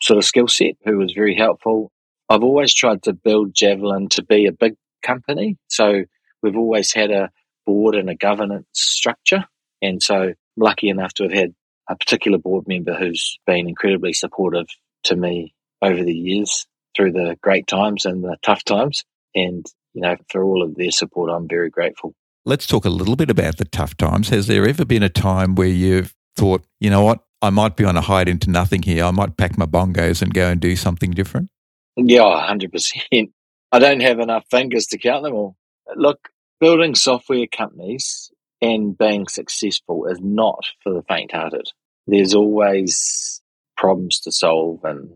sort 0.00 0.18
of 0.18 0.24
skill 0.24 0.48
set, 0.48 0.74
who 0.84 0.98
was 0.98 1.12
very 1.12 1.34
helpful. 1.34 1.90
I've 2.28 2.42
always 2.42 2.74
tried 2.74 3.02
to 3.04 3.12
build 3.12 3.54
Javelin 3.54 4.08
to 4.10 4.24
be 4.24 4.46
a 4.46 4.52
big 4.52 4.74
company. 5.02 5.56
So 5.68 6.04
we've 6.42 6.56
always 6.56 6.92
had 6.92 7.10
a 7.10 7.30
board 7.64 7.94
and 7.94 8.10
a 8.10 8.14
governance 8.14 8.66
structure. 8.72 9.44
And 9.82 10.02
so 10.02 10.14
I'm 10.16 10.34
lucky 10.56 10.88
enough 10.88 11.14
to 11.14 11.24
have 11.24 11.32
had 11.32 11.54
a 11.88 11.96
particular 11.96 12.38
board 12.38 12.66
member 12.66 12.94
who's 12.94 13.38
been 13.46 13.68
incredibly 13.68 14.12
supportive 14.12 14.66
to 15.04 15.16
me 15.16 15.54
over 15.82 16.02
the 16.02 16.14
years 16.14 16.66
through 16.96 17.12
the 17.12 17.36
great 17.42 17.66
times 17.66 18.04
and 18.04 18.24
the 18.24 18.36
tough 18.42 18.64
times. 18.64 19.04
And, 19.34 19.64
you 19.92 20.00
know, 20.00 20.16
for 20.30 20.42
all 20.42 20.62
of 20.62 20.74
their 20.74 20.90
support, 20.90 21.30
I'm 21.30 21.46
very 21.48 21.70
grateful. 21.70 22.14
Let's 22.44 22.66
talk 22.66 22.84
a 22.84 22.90
little 22.90 23.16
bit 23.16 23.30
about 23.30 23.58
the 23.58 23.64
tough 23.64 23.96
times. 23.96 24.30
Has 24.30 24.46
there 24.46 24.66
ever 24.66 24.84
been 24.84 25.02
a 25.02 25.08
time 25.08 25.54
where 25.54 25.68
you've 25.68 26.14
thought, 26.36 26.64
you 26.80 26.90
know 26.90 27.02
what, 27.02 27.20
I 27.42 27.50
might 27.50 27.76
be 27.76 27.84
on 27.84 27.96
a 27.96 28.00
hide 28.00 28.28
into 28.28 28.50
nothing 28.50 28.82
here. 28.82 29.04
I 29.04 29.10
might 29.10 29.36
pack 29.36 29.58
my 29.58 29.66
bongos 29.66 30.22
and 30.22 30.32
go 30.32 30.48
and 30.48 30.60
do 30.60 30.74
something 30.74 31.10
different? 31.10 31.50
Yeah, 31.96 32.48
100%. 32.50 33.32
I 33.72 33.78
don't 33.78 34.00
have 34.00 34.20
enough 34.20 34.44
fingers 34.50 34.86
to 34.88 34.98
count 34.98 35.24
them 35.24 35.34
all. 35.34 35.56
Look, 35.96 36.28
building 36.60 36.94
software 36.94 37.46
companies 37.46 38.30
and 38.62 38.96
being 38.96 39.26
successful 39.28 40.06
is 40.06 40.18
not 40.20 40.64
for 40.82 40.92
the 40.92 41.02
faint 41.08 41.32
hearted. 41.32 41.68
There's 42.06 42.34
always 42.34 43.42
problems 43.76 44.20
to 44.20 44.32
solve 44.32 44.84
and 44.84 45.10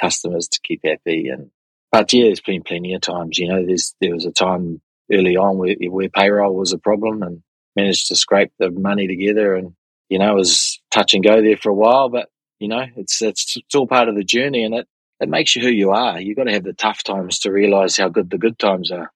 customers 0.00 0.48
to 0.48 0.60
keep 0.62 0.80
happy. 0.84 1.28
And 1.28 1.50
but 1.90 2.12
yeah, 2.12 2.24
there's 2.24 2.40
been 2.40 2.62
plenty 2.62 2.94
of 2.94 3.00
times. 3.00 3.38
You 3.38 3.48
know, 3.48 3.64
there's 3.64 3.94
there 4.00 4.14
was 4.14 4.26
a 4.26 4.32
time 4.32 4.80
early 5.12 5.36
on 5.36 5.58
where, 5.58 5.74
where 5.90 6.08
payroll 6.08 6.54
was 6.54 6.72
a 6.72 6.78
problem 6.78 7.22
and 7.22 7.42
managed 7.76 8.08
to 8.08 8.16
scrape 8.16 8.52
the 8.58 8.70
money 8.70 9.06
together 9.06 9.54
and 9.54 9.74
you 10.08 10.18
know 10.18 10.32
it 10.32 10.36
was 10.36 10.80
touch 10.90 11.14
and 11.14 11.24
go 11.24 11.42
there 11.42 11.56
for 11.56 11.70
a 11.70 11.74
while. 11.74 12.08
But 12.08 12.28
you 12.58 12.68
know, 12.68 12.84
it's 12.96 13.22
it's, 13.22 13.56
it's 13.56 13.74
all 13.74 13.86
part 13.86 14.08
of 14.08 14.14
the 14.14 14.24
journey 14.24 14.64
and 14.64 14.74
it 14.74 14.88
it 15.20 15.28
makes 15.28 15.54
you 15.54 15.62
who 15.62 15.70
you 15.70 15.90
are. 15.90 16.20
You've 16.20 16.36
got 16.36 16.44
to 16.44 16.52
have 16.52 16.64
the 16.64 16.72
tough 16.72 17.02
times 17.02 17.38
to 17.40 17.52
realize 17.52 17.96
how 17.96 18.08
good 18.08 18.30
the 18.30 18.38
good 18.38 18.58
times 18.58 18.90
are. 18.90 19.10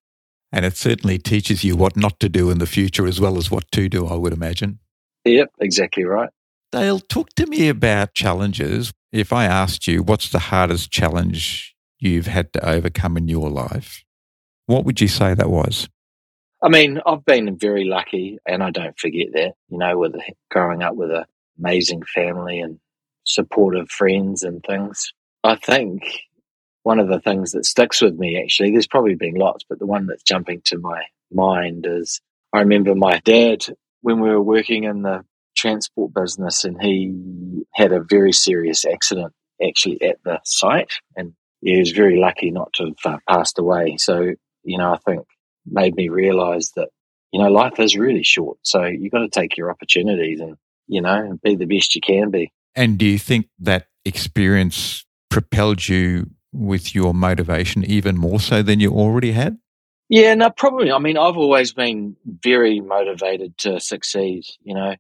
And 0.51 0.65
it 0.65 0.77
certainly 0.77 1.19
teaches 1.19 1.63
you 1.65 1.77
what 1.77 1.97
not 1.97 2.19
to 2.21 2.29
do 2.29 2.51
in 2.51 2.59
the 2.59 2.67
future 2.67 3.07
as 3.07 3.21
well 3.21 3.37
as 3.37 3.51
what 3.51 3.71
to 3.73 3.89
do, 3.89 4.07
I 4.07 4.15
would 4.15 4.33
imagine. 4.33 4.79
Yep, 5.25 5.51
exactly 5.61 6.05
right. 6.05 6.31
Dale, 6.73 7.01
talk 7.01 7.31
to 7.37 7.47
me 7.47 7.69
about 7.69 8.15
challenges. 8.15 8.93
If 9.13 9.33
I 9.33 9.45
asked 9.45 9.87
you, 9.87 10.03
what's 10.03 10.31
the 10.31 10.39
hardest 10.39 10.91
challenge 10.91 11.75
you've 11.99 12.27
had 12.27 12.53
to 12.55 12.67
overcome 12.67 13.17
in 13.17 13.29
your 13.29 13.51
life? 13.51 14.05
What 14.67 14.85
would 14.85 15.01
you 15.01 15.09
say 15.09 15.35
that 15.35 15.51
was? 15.51 15.89
I 16.63 16.69
mean, 16.69 17.01
I've 17.07 17.25
been 17.25 17.57
very 17.57 17.85
lucky, 17.85 18.39
and 18.45 18.63
I 18.63 18.71
don't 18.71 18.99
forget 18.99 19.29
that. 19.33 19.53
You 19.69 19.79
know, 19.79 19.97
with 19.99 20.17
growing 20.51 20.83
up 20.83 20.95
with 20.95 21.11
an 21.11 21.25
amazing 21.59 22.03
family 22.03 22.61
and 22.61 22.79
supportive 23.25 23.91
friends 23.91 24.43
and 24.43 24.63
things. 24.63 25.13
I 25.45 25.57
think 25.57 26.03
one 26.83 26.99
of 26.99 27.09
the 27.09 27.21
things 27.21 27.53
that 27.53 27.67
sticks 27.67 28.01
with 28.01 28.15
me 28.15 28.41
actually, 28.43 28.73
there's 28.73 28.87
probably 28.87 29.15
been 29.15 29.35
lots, 29.35 29.65
but 29.69 29.79
the 29.79 29.87
one 29.87 30.07
that's 30.07 30.23
jumping 30.23 30.63
to 30.67 30.79
my 30.79 31.03
mind 31.33 31.87
is 31.89 32.21
I 32.53 32.61
remember 32.61 32.95
my 32.95 33.21
dad 33.25 33.65
when 34.01 34.21
we 34.21 34.31
were 34.31 34.43
working 34.43 34.85
in 34.85 35.03
the 35.03 35.25
transport 35.57 36.15
business 36.15 36.65
and 36.65 36.81
he 36.81 37.65
had 37.75 37.93
a 37.93 38.01
very 38.09 38.33
serious 38.33 38.85
accident 38.85 39.33
actually 39.63 40.01
at 40.03 40.17
the 40.25 40.41
site 40.45 40.93
and 41.17 41.35
he 41.61 41.79
was 41.79 41.91
very 41.91 42.19
lucky 42.19 42.51
not 42.51 42.73
to 42.75 42.95
have 43.05 43.15
uh, 43.15 43.19
passed 43.29 43.59
away. 43.59 43.97
So, 43.99 44.35
you 44.63 44.79
know, 44.79 44.93
I 44.93 44.99
think 44.99 45.27
made 45.67 45.95
me 45.95 46.09
realize 46.09 46.73
that, 46.77 46.89
you 47.33 47.43
know, 47.43 47.51
life 47.51 47.79
is 47.81 47.97
really 47.97 48.23
short. 48.23 48.59
So 48.63 48.85
you've 48.85 49.13
got 49.13 49.21
to 49.21 49.29
take 49.29 49.57
your 49.57 49.71
opportunities 49.71 50.41
and, 50.41 50.57
you 50.87 51.03
know, 51.03 51.39
be 51.43 51.57
the 51.57 51.67
best 51.67 51.95
you 51.95 52.01
can 52.01 52.31
be. 52.31 52.53
And 52.75 52.97
do 52.97 53.07
you 53.07 53.19
think 53.19 53.49
that 53.59 53.89
experience 54.05 55.05
propelled 55.31 55.89
you 55.89 56.31
with 56.53 56.95
your 56.95 57.15
motivation 57.15 57.85
even 57.85 58.17
more 58.17 58.41
so 58.41 58.63
than 58.63 58.81
you 58.81 58.93
already 58.93 59.33
had? 59.33 59.59
Yeah, 60.09 60.35
no, 60.35 60.51
probably. 60.51 60.91
I 60.91 60.99
mean, 60.99 61.19
I've 61.19 61.37
always 61.37 61.73
been 61.73 62.17
very 62.25 62.81
motivated 62.81 63.59
to 63.59 63.79
succeed, 63.81 64.45
you 64.63 64.75
know. 64.75 64.95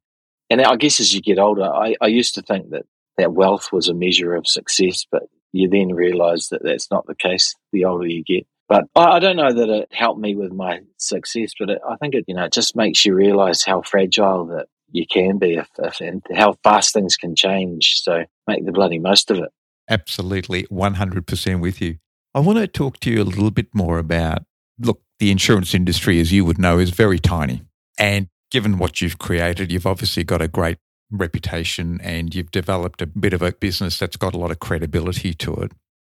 And 0.50 0.60
I 0.60 0.76
guess 0.76 1.00
as 1.00 1.14
you 1.14 1.20
get 1.20 1.38
older, 1.38 1.64
I, 1.64 1.94
I 2.00 2.08
used 2.08 2.34
to 2.34 2.42
think 2.42 2.70
that, 2.70 2.84
that 3.16 3.32
wealth 3.32 3.72
was 3.72 3.88
a 3.88 3.94
measure 3.94 4.34
of 4.34 4.46
success, 4.46 5.06
but 5.10 5.24
you 5.52 5.68
then 5.68 5.94
realize 5.94 6.48
that 6.48 6.62
that's 6.62 6.90
not 6.90 7.06
the 7.06 7.14
case 7.14 7.54
the 7.72 7.86
older 7.86 8.06
you 8.06 8.22
get. 8.22 8.46
But 8.68 8.84
I, 8.94 9.16
I 9.16 9.18
don't 9.18 9.36
know 9.36 9.52
that 9.52 9.68
it 9.70 9.88
helped 9.92 10.20
me 10.20 10.34
with 10.34 10.52
my 10.52 10.80
success, 10.98 11.52
but 11.58 11.70
it, 11.70 11.80
I 11.88 11.96
think 11.96 12.14
it, 12.14 12.24
you 12.28 12.34
know, 12.34 12.44
it 12.44 12.52
just 12.52 12.76
makes 12.76 13.04
you 13.04 13.14
realize 13.14 13.64
how 13.64 13.82
fragile 13.82 14.46
that 14.48 14.66
you 14.90 15.06
can 15.06 15.38
be 15.38 15.54
if, 15.54 15.68
if, 15.78 16.00
and 16.00 16.22
how 16.34 16.54
fast 16.62 16.92
things 16.92 17.16
can 17.16 17.34
change. 17.34 18.00
So 18.02 18.24
make 18.46 18.64
the 18.64 18.72
bloody 18.72 18.98
most 18.98 19.30
of 19.30 19.38
it. 19.38 19.50
Absolutely, 19.88 20.64
100% 20.64 21.60
with 21.60 21.80
you. 21.80 21.98
I 22.34 22.40
want 22.40 22.58
to 22.58 22.66
talk 22.66 23.00
to 23.00 23.10
you 23.10 23.22
a 23.22 23.24
little 23.24 23.50
bit 23.50 23.74
more 23.74 23.98
about 23.98 24.44
look, 24.78 25.02
the 25.18 25.30
insurance 25.30 25.74
industry, 25.74 26.20
as 26.20 26.32
you 26.32 26.44
would 26.44 26.58
know, 26.58 26.78
is 26.78 26.90
very 26.90 27.18
tiny. 27.18 27.62
And 27.98 28.28
given 28.50 28.78
what 28.78 29.00
you've 29.00 29.18
created, 29.18 29.72
you've 29.72 29.86
obviously 29.86 30.24
got 30.24 30.42
a 30.42 30.48
great 30.48 30.78
reputation 31.10 32.00
and 32.02 32.34
you've 32.34 32.50
developed 32.50 33.02
a 33.02 33.06
bit 33.06 33.32
of 33.32 33.42
a 33.42 33.52
business 33.52 33.98
that's 33.98 34.16
got 34.16 34.34
a 34.34 34.38
lot 34.38 34.50
of 34.50 34.58
credibility 34.58 35.34
to 35.34 35.54
it. 35.54 35.72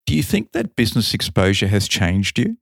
Do 0.06 0.16
you 0.16 0.22
think 0.22 0.52
that 0.52 0.76
business 0.76 1.14
exposure 1.14 1.68
has 1.68 1.88
changed 1.88 2.38
you? 2.38 2.56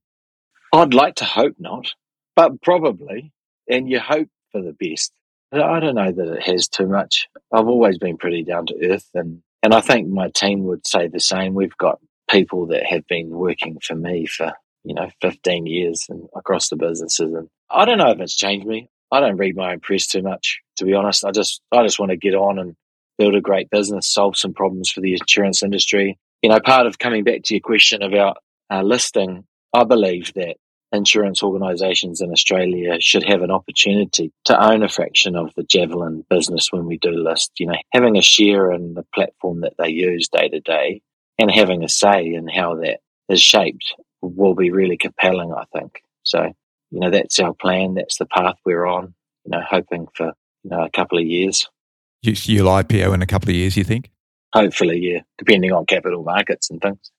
I'd 0.73 0.95
like 0.95 1.15
to 1.17 1.25
hope 1.25 1.57
not, 1.59 1.95
but 2.37 2.61
probably. 2.63 3.33
And 3.69 3.89
you 3.89 4.01
hope 4.01 4.29
for 4.53 4.63
the 4.63 4.75
best. 4.79 5.13
I 5.53 5.81
don't 5.81 5.95
know 5.95 6.13
that 6.13 6.29
it 6.29 6.43
has 6.43 6.69
too 6.69 6.87
much. 6.87 7.27
I've 7.53 7.67
always 7.67 7.99
been 7.99 8.19
pretty 8.19 8.45
down 8.45 8.67
to 8.67 8.91
earth 8.91 9.09
and 9.15 9.43
and 9.63 9.75
I 9.75 9.81
think 9.81 10.09
my 10.09 10.29
team 10.29 10.65
would 10.65 10.87
say 10.87 11.09
the 11.09 11.21
same. 11.21 11.55
We've 11.55 11.77
got 11.77 11.99
people 12.31 12.67
that 12.69 12.87
have 12.87 13.07
been 13.07 13.31
working 13.31 13.79
for 13.83 13.95
me 13.95 14.27
for, 14.27 14.53
you 14.85 14.95
know, 14.95 15.11
15 15.21 15.67
years 15.67 16.07
and 16.09 16.29
across 16.37 16.69
the 16.69 16.77
businesses. 16.77 17.33
And 17.33 17.49
I 17.71 17.85
don't 17.85 17.99
know 17.99 18.11
if 18.11 18.21
it's 18.21 18.37
changed 18.37 18.67
me. 18.67 18.89
I 19.11 19.21
don't 19.21 19.37
read 19.37 19.57
my 19.57 19.73
own 19.73 19.81
press 19.81 20.07
too 20.07 20.23
much, 20.23 20.61
to 20.77 20.85
be 20.85 20.95
honest. 20.95 21.25
I 21.25 21.31
just, 21.31 21.63
I 21.73 21.83
just 21.83 21.99
want 21.99 22.11
to 22.11 22.17
get 22.17 22.35
on 22.35 22.59
and 22.59 22.77
build 23.17 23.35
a 23.35 23.41
great 23.41 23.71
business, 23.71 24.09
solve 24.09 24.37
some 24.37 24.55
problems 24.55 24.91
for 24.91 25.01
the 25.01 25.15
insurance 25.15 25.63
industry. 25.63 26.19
You 26.43 26.51
know, 26.51 26.61
part 26.61 26.87
of 26.87 26.99
coming 26.99 27.25
back 27.25 27.43
to 27.45 27.55
your 27.55 27.61
question 27.61 28.03
about 28.03 28.37
uh, 28.71 28.83
listing, 28.83 29.45
I 29.75 29.85
believe 29.85 30.33
that 30.35 30.57
insurance 30.93 31.43
organisations 31.43 32.21
in 32.21 32.31
Australia 32.33 32.97
should 33.01 33.25
have 33.25 33.43
an 33.43 33.51
opportunity 33.51 34.33
to 34.47 34.59
own 34.59 34.83
a 34.83 34.89
fraction 34.89 35.37
of 35.37 35.53
the 35.55 35.63
Javelin 35.63 36.25
business 36.31 36.69
when 36.71 36.87
we 36.87 36.99
do 36.99 37.11
list. 37.11 37.53
You 37.59 37.67
know, 37.67 37.77
having 37.93 38.17
a 38.17 38.23
share 38.23 38.73
in 38.73 38.95
the 38.95 39.05
platform 39.15 39.61
that 39.61 39.75
they 39.79 39.91
use 39.91 40.29
day 40.29 40.49
to 40.49 40.61
day 40.61 41.03
and 41.39 41.51
having 41.51 41.85
a 41.85 41.89
say 41.89 42.27
in 42.27 42.49
how 42.49 42.77
that 42.77 43.01
is 43.29 43.43
shaped 43.43 43.95
will 44.21 44.55
be 44.55 44.71
really 44.71 44.97
compelling, 44.97 45.53
I 45.53 45.65
think. 45.77 46.03
So, 46.23 46.53
you 46.91 47.01
know, 47.01 47.11
that's 47.11 47.39
our 47.39 47.55
plan. 47.55 47.95
That's 47.95 48.19
the 48.19 48.27
path 48.27 48.57
we're 48.65 48.87
on, 48.87 49.15
you 49.45 49.51
know, 49.53 49.61
hoping 49.69 50.09
for, 50.15 50.33
you 50.65 50.71
know, 50.71 50.85
a 50.85 50.91
couple 50.91 51.19
of 51.19 51.25
years. 51.25 51.69
You, 52.23 52.35
you'll 52.37 52.69
IPO 52.69 53.15
in 53.15 53.23
a 53.23 53.27
couple 53.27 53.51
of 53.51 53.55
years, 53.55 53.77
you 53.77 53.85
think? 53.85 54.11
Hopefully, 54.53 54.99
yeah, 54.99 55.21
depending 55.37 55.73
on 55.73 55.87
capital 55.87 56.25
markets 56.25 56.71
and 56.71 56.81
things. 56.81 57.13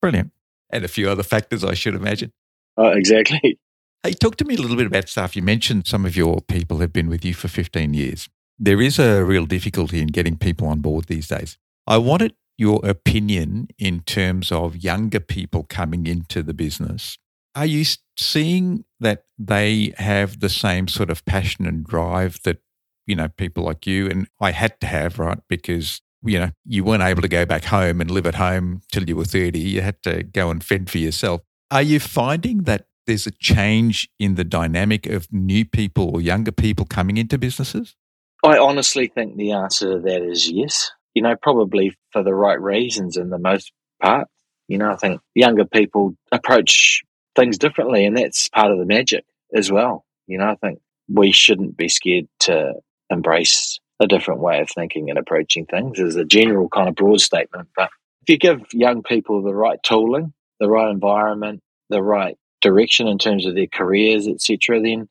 Brilliant. 0.00 0.32
And 0.70 0.84
a 0.84 0.88
few 0.88 1.10
other 1.10 1.22
factors, 1.22 1.64
I 1.64 1.74
should 1.74 1.94
imagine. 1.94 2.32
Oh, 2.76 2.88
exactly. 2.88 3.58
Hey, 4.02 4.12
talk 4.12 4.36
to 4.36 4.44
me 4.44 4.54
a 4.54 4.60
little 4.60 4.76
bit 4.76 4.86
about 4.86 5.08
staff. 5.08 5.34
You 5.34 5.42
mentioned 5.42 5.88
some 5.88 6.06
of 6.06 6.16
your 6.16 6.40
people 6.40 6.78
have 6.78 6.92
been 6.92 7.08
with 7.08 7.24
you 7.24 7.34
for 7.34 7.48
15 7.48 7.92
years. 7.92 8.28
There 8.56 8.80
is 8.80 9.00
a 9.00 9.24
real 9.24 9.46
difficulty 9.46 10.00
in 10.00 10.08
getting 10.08 10.36
people 10.36 10.68
on 10.68 10.78
board 10.78 11.06
these 11.06 11.26
days. 11.26 11.58
I 11.88 11.98
wanted 11.98 12.34
your 12.56 12.80
opinion 12.84 13.68
in 13.78 14.02
terms 14.02 14.52
of 14.52 14.76
younger 14.76 15.18
people 15.18 15.64
coming 15.64 16.06
into 16.06 16.42
the 16.44 16.54
business. 16.54 17.18
Are 17.56 17.66
you 17.66 17.84
seeing 18.16 18.84
that 19.00 19.24
they 19.38 19.92
have 19.96 20.38
the 20.38 20.50
same 20.50 20.86
sort 20.86 21.10
of 21.10 21.24
passion 21.24 21.66
and 21.66 21.84
drive 21.84 22.38
that, 22.44 22.58
you 23.06 23.16
know, 23.16 23.28
people 23.28 23.64
like 23.64 23.88
you 23.88 24.08
and 24.08 24.28
I 24.40 24.52
had 24.52 24.78
to 24.82 24.86
have, 24.86 25.18
right? 25.18 25.38
Because, 25.48 26.00
you 26.22 26.38
know, 26.38 26.50
you 26.64 26.84
weren't 26.84 27.02
able 27.02 27.22
to 27.22 27.28
go 27.28 27.44
back 27.44 27.64
home 27.64 28.00
and 28.00 28.10
live 28.10 28.26
at 28.26 28.36
home 28.36 28.82
till 28.92 29.08
you 29.08 29.16
were 29.16 29.24
30. 29.24 29.58
You 29.58 29.80
had 29.80 30.00
to 30.04 30.22
go 30.22 30.50
and 30.50 30.62
fend 30.62 30.90
for 30.90 30.98
yourself. 30.98 31.40
Are 31.70 31.82
you 31.82 31.98
finding 31.98 32.62
that 32.62 32.86
there's 33.06 33.26
a 33.26 33.32
change 33.32 34.08
in 34.18 34.36
the 34.36 34.44
dynamic 34.44 35.06
of 35.06 35.32
new 35.32 35.64
people 35.64 36.10
or 36.14 36.20
younger 36.20 36.52
people 36.52 36.86
coming 36.86 37.16
into 37.16 37.38
businesses? 37.38 37.96
I 38.44 38.58
honestly 38.58 39.08
think 39.08 39.36
the 39.36 39.52
answer 39.52 39.94
to 39.94 40.00
that 40.00 40.22
is 40.22 40.48
yes. 40.48 40.92
You 41.14 41.22
know, 41.22 41.34
probably 41.40 41.96
for 42.12 42.22
the 42.22 42.34
right 42.34 42.60
reasons 42.60 43.16
in 43.16 43.30
the 43.30 43.38
most 43.38 43.72
part. 44.00 44.28
You 44.68 44.78
know, 44.78 44.90
I 44.90 44.96
think 44.96 45.20
younger 45.34 45.64
people 45.64 46.14
approach 46.30 47.02
things 47.34 47.58
differently, 47.58 48.04
and 48.04 48.16
that's 48.16 48.48
part 48.48 48.70
of 48.70 48.78
the 48.78 48.84
magic 48.84 49.24
as 49.54 49.70
well. 49.70 50.04
You 50.26 50.38
know, 50.38 50.46
I 50.46 50.56
think 50.56 50.80
we 51.08 51.32
shouldn't 51.32 51.76
be 51.76 51.88
scared 51.88 52.28
to 52.40 52.74
embrace 53.10 53.80
a 54.00 54.06
different 54.06 54.40
way 54.40 54.60
of 54.60 54.68
thinking 54.68 55.08
and 55.08 55.18
approaching 55.18 55.66
things 55.66 55.98
is 55.98 56.16
a 56.16 56.24
general 56.24 56.68
kind 56.68 56.88
of 56.88 56.94
broad 56.94 57.20
statement. 57.20 57.68
But 57.74 57.90
if 58.22 58.28
you 58.28 58.38
give 58.38 58.60
young 58.72 59.02
people 59.02 59.42
the 59.42 59.54
right 59.54 59.82
tooling, 59.82 60.32
the 60.60 60.68
right 60.68 60.90
environment, 60.90 61.62
the 61.90 62.02
right 62.02 62.36
direction 62.60 63.08
in 63.08 63.18
terms 63.18 63.46
of 63.46 63.54
their 63.54 63.66
careers, 63.66 64.26
etc., 64.26 64.80
then 64.80 65.08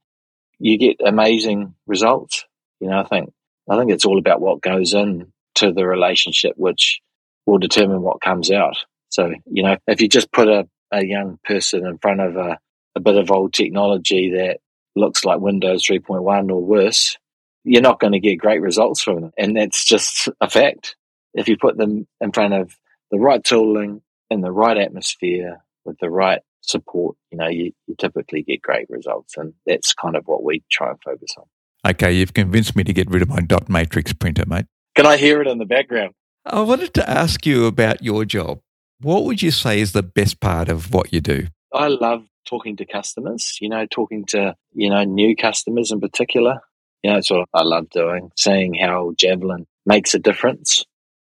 you 0.60 0.78
get 0.78 0.98
amazing 1.06 1.76
results. 1.88 2.46
You 2.80 2.90
know, 2.90 3.00
I 3.00 3.04
think 3.04 3.32
I 3.70 3.78
think 3.78 3.92
it's 3.92 4.06
all 4.06 4.20
about 4.20 4.42
what 4.42 4.62
goes 4.62 4.94
in 4.94 5.32
to 5.56 5.72
the 5.72 5.86
relationship, 5.86 6.54
which 6.58 7.02
will 7.46 7.58
determine 7.58 8.02
what 8.02 8.22
comes 8.22 8.52
out. 8.52 8.78
So, 9.10 9.34
you 9.46 9.64
know, 9.64 9.78
if 9.88 10.02
you 10.02 10.08
just 10.08 10.32
put 10.32 10.48
a, 10.48 10.68
a 10.92 11.04
young 11.06 11.40
person 11.44 11.86
in 11.86 11.98
front 11.98 12.22
of 12.22 12.36
a, 12.36 12.60
a 12.96 13.00
bit 13.00 13.18
of 13.18 13.32
old 13.32 13.54
technology 13.54 14.32
that 14.32 14.60
looks 14.96 15.26
like 15.26 15.40
Windows 15.40 15.86
3.1 15.86 16.52
or 16.52 16.62
worse, 16.62 17.18
you're 17.64 17.82
not 17.82 18.00
going 18.00 18.14
to 18.14 18.20
get 18.20 18.38
great 18.38 18.62
results 18.62 19.02
from 19.02 19.22
them. 19.22 19.32
And 19.38 19.56
that's 19.56 19.86
just 19.86 20.30
a 20.42 20.50
fact. 20.50 20.96
If 21.34 21.48
you 21.48 21.58
put 21.58 21.78
them 21.78 22.08
in 22.22 22.32
front 22.32 22.54
of 22.54 22.76
the 23.12 23.20
right 23.20 23.44
tooling 23.44 24.02
in 24.30 24.42
the 24.42 24.52
right 24.52 24.78
atmosphere 24.78 25.62
with 25.86 25.98
the 26.00 26.10
right 26.10 26.42
support, 26.62 27.16
you 27.32 27.38
know, 27.38 27.48
you, 27.48 27.72
you 27.88 27.96
typically 27.98 28.42
get 28.42 28.62
great 28.62 28.90
results. 28.90 29.38
And 29.38 29.54
that's 29.66 29.94
kind 29.94 30.16
of 30.16 30.26
what 30.26 30.44
we 30.44 30.64
try 30.72 30.90
and 30.90 31.02
focus 31.04 31.36
on. 31.38 31.46
Okay, 31.92 32.14
you've 32.14 32.34
convinced 32.34 32.76
me 32.76 32.84
to 32.84 32.94
get 32.94 33.10
rid 33.10 33.22
of 33.22 33.30
my 33.30 33.42
dot 33.42 33.70
matrix 33.70 34.12
printer, 34.14 34.46
mate. 34.48 34.66
Can 34.96 35.06
I 35.06 35.18
hear 35.18 35.42
it 35.42 35.48
in 35.48 35.60
the 35.60 35.66
background? 35.66 36.14
I 36.46 36.62
wanted 36.62 36.94
to 36.96 37.10
ask 37.10 37.46
you 37.46 37.66
about 37.66 38.04
your 38.04 38.26
job. 38.26 38.60
What 39.02 39.26
would 39.26 39.42
you 39.42 39.52
say 39.52 39.80
is 39.80 39.92
the 39.92 40.04
best 40.04 40.40
part 40.40 40.70
of 40.70 40.94
what 40.94 41.14
you 41.14 41.22
do? 41.22 41.48
I 41.74 41.90
love 41.90 42.26
talking 42.48 42.78
to 42.78 42.86
customers, 42.86 43.58
you 43.60 43.70
know, 43.70 43.86
talking 43.86 44.26
to, 44.28 44.56
you 44.74 44.90
know, 44.90 45.04
new 45.04 45.36
customers 45.36 45.92
in 45.92 46.00
particular. 46.00 46.62
You 47.04 47.12
know, 47.12 47.18
it's 47.18 47.30
what 47.30 47.50
I 47.54 47.64
love 47.64 47.90
doing, 47.90 48.32
seeing 48.38 48.74
how 48.74 49.14
Javelin 49.18 49.68
makes 49.86 50.14
a 50.14 50.20
difference. 50.20 50.86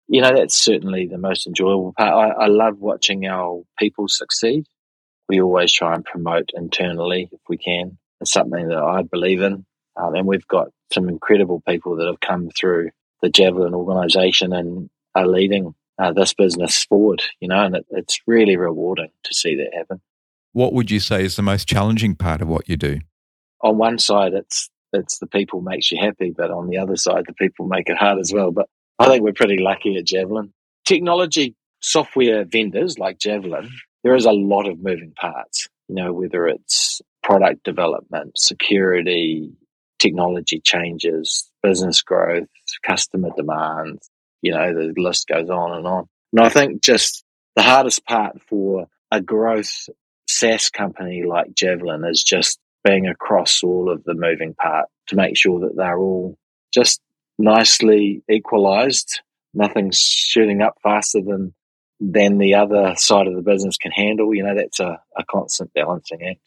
You 0.08 0.22
know, 0.22 0.34
that's 0.34 0.56
certainly 0.56 1.06
the 1.06 1.18
most 1.18 1.46
enjoyable 1.46 1.92
part. 1.96 2.34
I, 2.38 2.44
I 2.44 2.46
love 2.46 2.78
watching 2.78 3.26
our 3.26 3.62
people 3.78 4.08
succeed. 4.08 4.64
We 5.28 5.40
always 5.40 5.72
try 5.72 5.94
and 5.94 6.04
promote 6.04 6.50
internally 6.54 7.28
if 7.30 7.40
we 7.48 7.58
can. 7.58 7.98
It's 8.20 8.32
something 8.32 8.68
that 8.68 8.78
I 8.78 9.02
believe 9.02 9.42
in. 9.42 9.66
Um, 9.96 10.14
and 10.14 10.26
we've 10.26 10.46
got 10.46 10.68
some 10.92 11.08
incredible 11.08 11.62
people 11.68 11.96
that 11.96 12.06
have 12.06 12.20
come 12.20 12.48
through 12.58 12.90
the 13.20 13.28
Javelin 13.28 13.74
organization 13.74 14.52
and 14.52 14.88
are 15.14 15.26
leading 15.26 15.74
uh, 15.98 16.12
this 16.12 16.32
business 16.32 16.84
forward, 16.84 17.22
you 17.40 17.48
know, 17.48 17.64
and 17.64 17.76
it, 17.76 17.86
it's 17.90 18.20
really 18.26 18.56
rewarding 18.56 19.10
to 19.24 19.34
see 19.34 19.56
that 19.56 19.76
happen. 19.76 20.00
What 20.52 20.72
would 20.72 20.90
you 20.90 21.00
say 21.00 21.24
is 21.24 21.36
the 21.36 21.42
most 21.42 21.68
challenging 21.68 22.14
part 22.14 22.40
of 22.40 22.48
what 22.48 22.68
you 22.68 22.76
do? 22.76 23.00
On 23.60 23.76
one 23.76 23.98
side, 23.98 24.32
it's 24.34 24.70
it's 24.92 25.18
the 25.18 25.26
people 25.26 25.60
makes 25.60 25.92
you 25.92 25.98
happy, 26.00 26.32
but 26.34 26.50
on 26.50 26.68
the 26.68 26.78
other 26.78 26.96
side, 26.96 27.24
the 27.26 27.34
people 27.34 27.66
make 27.66 27.88
it 27.90 27.98
hard 27.98 28.18
as 28.18 28.32
well. 28.32 28.50
But 28.52 28.68
I 28.98 29.06
think 29.06 29.22
we're 29.22 29.32
pretty 29.32 29.58
lucky 29.58 29.96
at 29.96 30.04
Javelin. 30.04 30.52
Technology 30.84 31.54
software 31.80 32.44
vendors 32.44 32.98
like 32.98 33.18
Javelin, 33.18 33.70
there 34.02 34.14
is 34.14 34.26
a 34.26 34.32
lot 34.32 34.68
of 34.68 34.82
moving 34.82 35.12
parts. 35.12 35.68
You 35.88 35.94
know, 35.96 36.12
whether 36.12 36.46
it's 36.46 37.00
product 37.22 37.62
development, 37.64 38.38
security, 38.38 39.52
technology 39.98 40.60
changes, 40.60 41.50
business 41.62 42.02
growth, 42.02 42.48
customer 42.82 43.30
demands, 43.36 44.10
you 44.42 44.52
know, 44.52 44.74
the 44.74 44.92
list 44.96 45.28
goes 45.28 45.50
on 45.50 45.76
and 45.76 45.86
on. 45.86 46.08
And 46.32 46.40
I 46.40 46.48
think 46.48 46.82
just 46.82 47.24
the 47.56 47.62
hardest 47.62 48.04
part 48.04 48.40
for 48.48 48.86
a 49.10 49.20
growth 49.20 49.88
SaaS 50.28 50.70
company 50.70 51.22
like 51.26 51.54
Javelin 51.54 52.04
is 52.04 52.22
just 52.22 52.58
being 52.84 53.06
across 53.06 53.62
all 53.62 53.90
of 53.90 54.04
the 54.04 54.14
moving 54.14 54.54
part 54.54 54.86
to 55.08 55.16
make 55.16 55.36
sure 55.36 55.60
that 55.60 55.74
they're 55.76 55.98
all 55.98 56.36
just 56.72 57.00
nicely 57.38 58.22
equalized. 58.28 59.20
Nothing's 59.54 59.98
shooting 59.98 60.60
up 60.60 60.74
faster 60.82 61.20
than 61.20 61.54
than 62.00 62.38
the 62.38 62.54
other 62.54 62.94
side 62.96 63.26
of 63.26 63.34
the 63.34 63.42
business 63.42 63.76
can 63.76 63.90
handle. 63.90 64.34
You 64.34 64.44
know, 64.44 64.54
that's 64.54 64.78
a, 64.78 65.00
a 65.16 65.24
constant 65.24 65.72
balancing 65.74 66.22
act. 66.22 66.40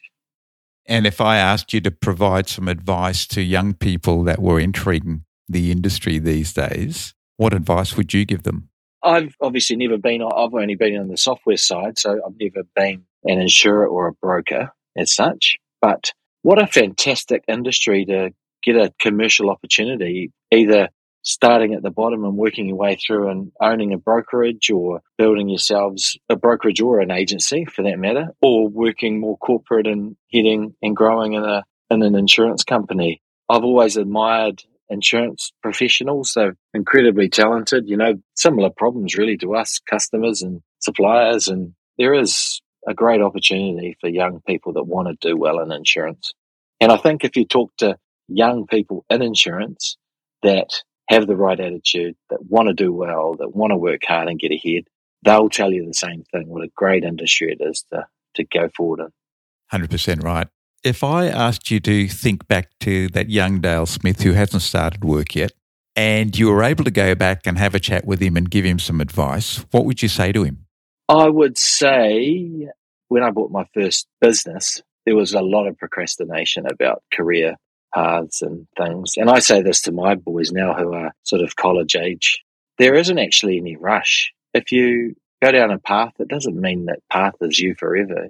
And 0.86 1.06
if 1.06 1.22
I 1.22 1.38
asked 1.38 1.74
you 1.74 1.82
to 1.82 1.92
provide 1.92 2.48
some 2.48 2.68
advice 2.68 3.28
to 3.28 3.42
young 3.42 3.74
people 3.74 4.24
that 4.24 4.42
were 4.42 4.60
entering 4.60 5.26
the 5.48 5.72
industry 5.72 6.20
these 6.20 6.54
days, 6.54 7.14
what 7.38 7.54
advice 7.54 7.98
would 7.98 8.14
you 8.14 8.26
give 8.26 8.44
them? 8.44 8.70
I've 9.04 9.36
obviously 9.42 9.76
never 9.76 9.98
been, 9.98 10.22
I've 10.22 10.54
only 10.54 10.76
been 10.76 10.98
on 10.98 11.08
the 11.08 11.18
software 11.18 11.58
side, 11.58 11.98
so 11.98 12.22
I've 12.26 12.36
never 12.40 12.68
been 12.76 13.04
an 13.24 13.40
insurer 13.40 13.88
or 13.88 14.08
a 14.08 14.14
broker 14.14 14.72
as 14.96 15.14
such. 15.14 15.58
But 15.82 16.14
what 16.44 16.62
a 16.62 16.68
fantastic 16.68 17.44
industry 17.48 18.06
to 18.06 18.32
get 18.64 18.76
a 18.76 18.94
commercial 19.00 19.50
opportunity, 19.50 20.32
either 20.52 20.90
starting 21.24 21.74
at 21.74 21.84
the 21.84 21.92
bottom 21.92 22.24
and 22.24 22.36
working 22.36 22.68
your 22.68 22.78
way 22.78 22.96
through 22.96 23.30
and 23.30 23.52
owning 23.62 23.94
a 23.94 23.98
brokerage 23.98 24.72
or 24.72 25.02
building 25.18 25.50
yourselves 25.50 26.18
a 26.30 26.36
brokerage 26.36 26.82
or 26.82 27.00
an 27.00 27.12
agency 27.12 27.66
for 27.66 27.84
that 27.84 28.00
matter, 28.00 28.30
or 28.42 28.68
working 28.68 29.20
more 29.20 29.38
corporate 29.38 29.88
and 29.88 30.16
heading 30.34 30.74
and 30.82 30.96
growing 30.96 31.34
in 31.34 31.44
a 31.44 31.64
in 31.90 32.02
an 32.02 32.16
insurance 32.16 32.64
company. 32.64 33.22
I've 33.50 33.64
always 33.64 33.98
admired 33.98 34.64
insurance 34.90 35.52
professionals. 35.62 36.34
They're 36.36 36.56
incredibly 36.74 37.30
talented, 37.30 37.88
you 37.88 37.98
know, 37.98 38.16
similar 38.36 38.70
problems 38.70 39.18
really 39.18 39.38
to 39.38 39.56
us, 39.56 39.80
customers 39.80 40.42
and 40.42 40.62
suppliers. 40.80 41.48
And 41.48 41.74
there 41.98 42.14
is 42.14 42.62
a 42.88 42.94
great 42.94 43.22
opportunity 43.22 43.98
for 44.00 44.10
young 44.10 44.42
people 44.48 44.74
that 44.74 44.84
want 44.84 45.08
to 45.08 45.30
do 45.30 45.38
well 45.38 45.60
in 45.60 45.72
insurance. 45.72 46.34
And 46.80 46.92
I 46.92 46.98
think 46.98 47.24
if 47.24 47.36
you 47.36 47.46
talk 47.46 47.72
to 47.78 47.98
young 48.28 48.68
people 48.68 49.06
in 49.10 49.22
insurance 49.22 49.98
that 50.44 50.70
have 51.10 51.28
the 51.28 51.36
right 51.36 51.60
attitude, 51.60 52.16
that 52.30 52.40
want 52.46 52.68
to 52.68 52.74
do 52.74 52.94
well, 52.94 53.36
that 53.36 53.56
want 53.56 53.72
to 53.72 53.78
work 53.78 54.02
hard 54.08 54.28
and 54.28 54.40
get 54.40 54.52
ahead, 54.52 54.84
they'll 55.24 55.50
tell 55.50 55.72
you 55.72 55.86
the 55.86 55.94
same 55.94 56.24
thing. 56.32 56.48
What 56.48 56.64
a 56.64 56.70
great 56.76 57.04
industry 57.04 57.56
it 57.58 57.64
is 57.64 57.86
to, 57.92 58.06
to 58.36 58.44
go 58.46 58.70
forward 58.76 59.02
in. 59.02 59.80
100% 59.80 60.24
right. 60.24 60.48
If 60.84 61.04
I 61.04 61.28
asked 61.28 61.70
you 61.70 61.80
to 61.82 62.08
think 62.08 62.48
back 62.48 62.70
to 62.80 63.08
that 63.10 63.30
young 63.30 63.62
Dale 63.62 63.86
Smith 63.86 64.22
who 64.22 64.32
hasn't 64.32 64.64
started 64.64 65.04
work 65.04 65.36
yet, 65.36 65.52
and 65.96 66.38
you 66.38 66.50
were 66.50 66.64
able 66.64 66.86
to 66.86 66.92
go 66.92 67.14
back 67.16 67.46
and 67.46 67.58
have 67.58 67.76
a 67.76 67.80
chat 67.80 68.06
with 68.06 68.22
him 68.22 68.38
and 68.38 68.50
give 68.50 68.66
him 68.66 68.80
some 68.80 69.02
advice, 69.02 69.66
what 69.72 69.86
would 69.86 70.02
you 70.02 70.08
say 70.08 70.32
to 70.32 70.44
him? 70.44 70.66
I 71.10 71.28
would 71.28 71.58
say 71.58 72.70
when 73.10 73.24
I 73.24 73.32
bought 73.32 73.52
my 73.52 73.66
first 73.74 74.08
business, 74.22 74.82
there 75.06 75.16
was 75.16 75.34
a 75.34 75.42
lot 75.42 75.68
of 75.68 75.78
procrastination 75.78 76.66
about 76.66 77.04
career 77.12 77.58
paths 77.94 78.42
and 78.42 78.68
things. 78.78 79.14
And 79.18 79.30
I 79.30 79.40
say 79.40 79.62
this 79.62 79.84
to 79.84 79.92
my 79.92 80.16
boys 80.16 80.52
now 80.52 80.74
who 80.74 80.94
are 80.94 81.14
sort 81.24 81.42
of 81.42 81.56
college 81.56 81.96
age. 81.96 82.44
There 82.78 82.96
isn't 82.96 83.20
actually 83.20 83.58
any 83.58 83.76
rush. 83.76 84.32
If 84.54 84.72
you 84.72 85.16
go 85.42 85.52
down 85.52 85.72
a 85.72 85.80
path, 85.80 86.14
it 86.20 86.28
doesn't 86.28 86.60
mean 86.60 86.86
that 86.86 87.00
path 87.12 87.36
is 87.42 87.60
you 87.60 87.76
forever. 87.78 88.30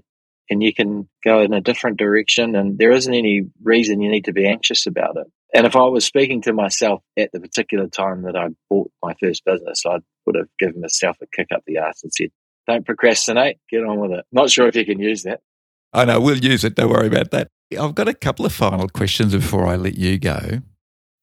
And 0.49 0.61
you 0.61 0.73
can 0.73 1.07
go 1.23 1.41
in 1.41 1.53
a 1.53 1.61
different 1.61 1.97
direction 1.97 2.55
and 2.55 2.77
there 2.77 2.91
isn't 2.91 3.13
any 3.13 3.43
reason 3.63 4.01
you 4.01 4.11
need 4.11 4.25
to 4.25 4.33
be 4.33 4.47
anxious 4.47 4.85
about 4.85 5.15
it. 5.17 5.27
And 5.53 5.65
if 5.65 5.75
I 5.75 5.83
was 5.85 6.05
speaking 6.05 6.41
to 6.43 6.53
myself 6.53 7.01
at 7.17 7.31
the 7.31 7.39
particular 7.39 7.87
time 7.87 8.23
that 8.23 8.35
I 8.35 8.49
bought 8.69 8.91
my 9.03 9.13
first 9.19 9.43
business, 9.45 9.83
I 9.85 9.99
would 10.25 10.35
have 10.35 10.47
given 10.59 10.81
myself 10.81 11.17
a 11.21 11.25
kick 11.33 11.47
up 11.53 11.63
the 11.65 11.77
ass 11.77 12.03
and 12.03 12.13
said, 12.13 12.29
don't 12.67 12.85
procrastinate, 12.85 13.57
get 13.69 13.83
on 13.83 13.99
with 13.99 14.11
it. 14.11 14.25
Not 14.31 14.49
sure 14.49 14.67
if 14.67 14.75
you 14.75 14.85
can 14.85 14.99
use 14.99 15.23
that. 15.23 15.41
I 15.93 16.05
know, 16.05 16.19
we'll 16.19 16.37
use 16.37 16.63
it. 16.63 16.75
Don't 16.75 16.89
worry 16.89 17.07
about 17.07 17.31
that. 17.31 17.49
I've 17.79 17.95
got 17.95 18.07
a 18.07 18.13
couple 18.13 18.45
of 18.45 18.53
final 18.53 18.87
questions 18.89 19.33
before 19.33 19.65
I 19.65 19.75
let 19.75 19.95
you 19.95 20.17
go. 20.17 20.61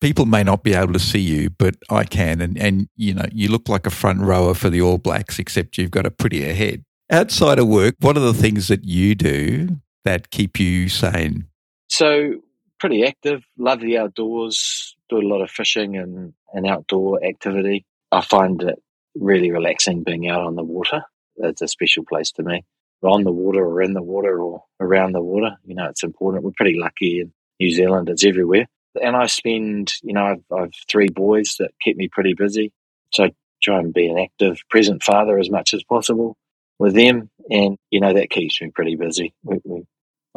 People 0.00 0.26
may 0.26 0.44
not 0.44 0.62
be 0.62 0.74
able 0.74 0.92
to 0.92 0.98
see 0.98 1.20
you, 1.20 1.50
but 1.50 1.76
I 1.90 2.04
can. 2.04 2.40
And, 2.40 2.56
and 2.56 2.88
you 2.96 3.14
know, 3.14 3.26
you 3.32 3.50
look 3.50 3.68
like 3.68 3.86
a 3.86 3.90
front 3.90 4.20
rower 4.20 4.54
for 4.54 4.70
the 4.70 4.80
All 4.80 4.98
Blacks, 4.98 5.38
except 5.38 5.76
you've 5.76 5.90
got 5.90 6.06
a 6.06 6.10
prettier 6.10 6.54
head. 6.54 6.84
Outside 7.10 7.58
of 7.58 7.66
work, 7.66 7.96
what 8.00 8.16
are 8.16 8.20
the 8.20 8.34
things 8.34 8.68
that 8.68 8.84
you 8.84 9.14
do 9.14 9.80
that 10.04 10.30
keep 10.30 10.60
you 10.60 10.88
sane? 10.88 11.46
So, 11.88 12.34
pretty 12.78 13.04
active, 13.04 13.42
love 13.58 13.80
the 13.80 13.98
outdoors, 13.98 14.94
do 15.08 15.18
a 15.18 15.26
lot 15.26 15.42
of 15.42 15.50
fishing 15.50 15.96
and, 15.96 16.32
and 16.52 16.66
outdoor 16.66 17.24
activity. 17.24 17.84
I 18.12 18.20
find 18.20 18.62
it 18.62 18.80
really 19.16 19.50
relaxing 19.50 20.04
being 20.04 20.28
out 20.28 20.42
on 20.42 20.54
the 20.54 20.62
water. 20.62 21.02
It's 21.36 21.62
a 21.62 21.68
special 21.68 22.04
place 22.04 22.30
to 22.32 22.42
me 22.42 22.64
on 23.02 23.24
the 23.24 23.32
water 23.32 23.64
or 23.64 23.82
in 23.82 23.92
the 23.92 24.02
water 24.02 24.40
or 24.40 24.64
around 24.80 25.12
the 25.12 25.22
water. 25.22 25.56
You 25.64 25.74
know, 25.74 25.86
it's 25.86 26.02
important. 26.02 26.44
We're 26.44 26.52
pretty 26.56 26.78
lucky 26.78 27.20
in 27.20 27.32
New 27.60 27.70
Zealand. 27.70 28.08
It's 28.08 28.24
everywhere. 28.24 28.66
And 29.00 29.16
I 29.16 29.26
spend, 29.26 29.92
you 30.02 30.14
know, 30.14 30.24
I've, 30.24 30.56
I've 30.56 30.72
three 30.90 31.08
boys 31.08 31.56
that 31.58 31.70
keep 31.80 31.96
me 31.96 32.08
pretty 32.10 32.34
busy. 32.34 32.72
So 33.12 33.24
I 33.24 33.32
try 33.62 33.78
and 33.78 33.94
be 33.94 34.08
an 34.08 34.18
active, 34.18 34.58
present 34.70 35.02
father 35.02 35.38
as 35.38 35.50
much 35.50 35.74
as 35.74 35.84
possible 35.84 36.36
with 36.78 36.94
them. 36.94 37.30
And, 37.50 37.76
you 37.90 38.00
know, 38.00 38.14
that 38.14 38.30
keeps 38.30 38.60
me 38.60 38.70
pretty 38.74 38.96
busy. 38.96 39.34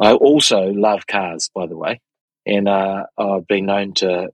I 0.00 0.12
also 0.14 0.60
love 0.66 1.06
cars, 1.06 1.50
by 1.54 1.66
the 1.66 1.76
way. 1.76 2.00
And 2.46 2.68
uh, 2.68 3.04
I've 3.16 3.46
been 3.46 3.66
known 3.66 3.94
to, 3.94 4.28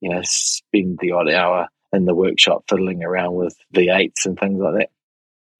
you 0.00 0.10
know, 0.10 0.20
spend 0.24 0.98
the 1.00 1.12
odd 1.12 1.30
hour 1.30 1.68
in 1.92 2.04
the 2.04 2.14
workshop 2.14 2.64
fiddling 2.68 3.02
around 3.02 3.34
with 3.34 3.56
V8s 3.74 4.26
and 4.26 4.38
things 4.38 4.60
like 4.60 4.74
that. 4.74 4.88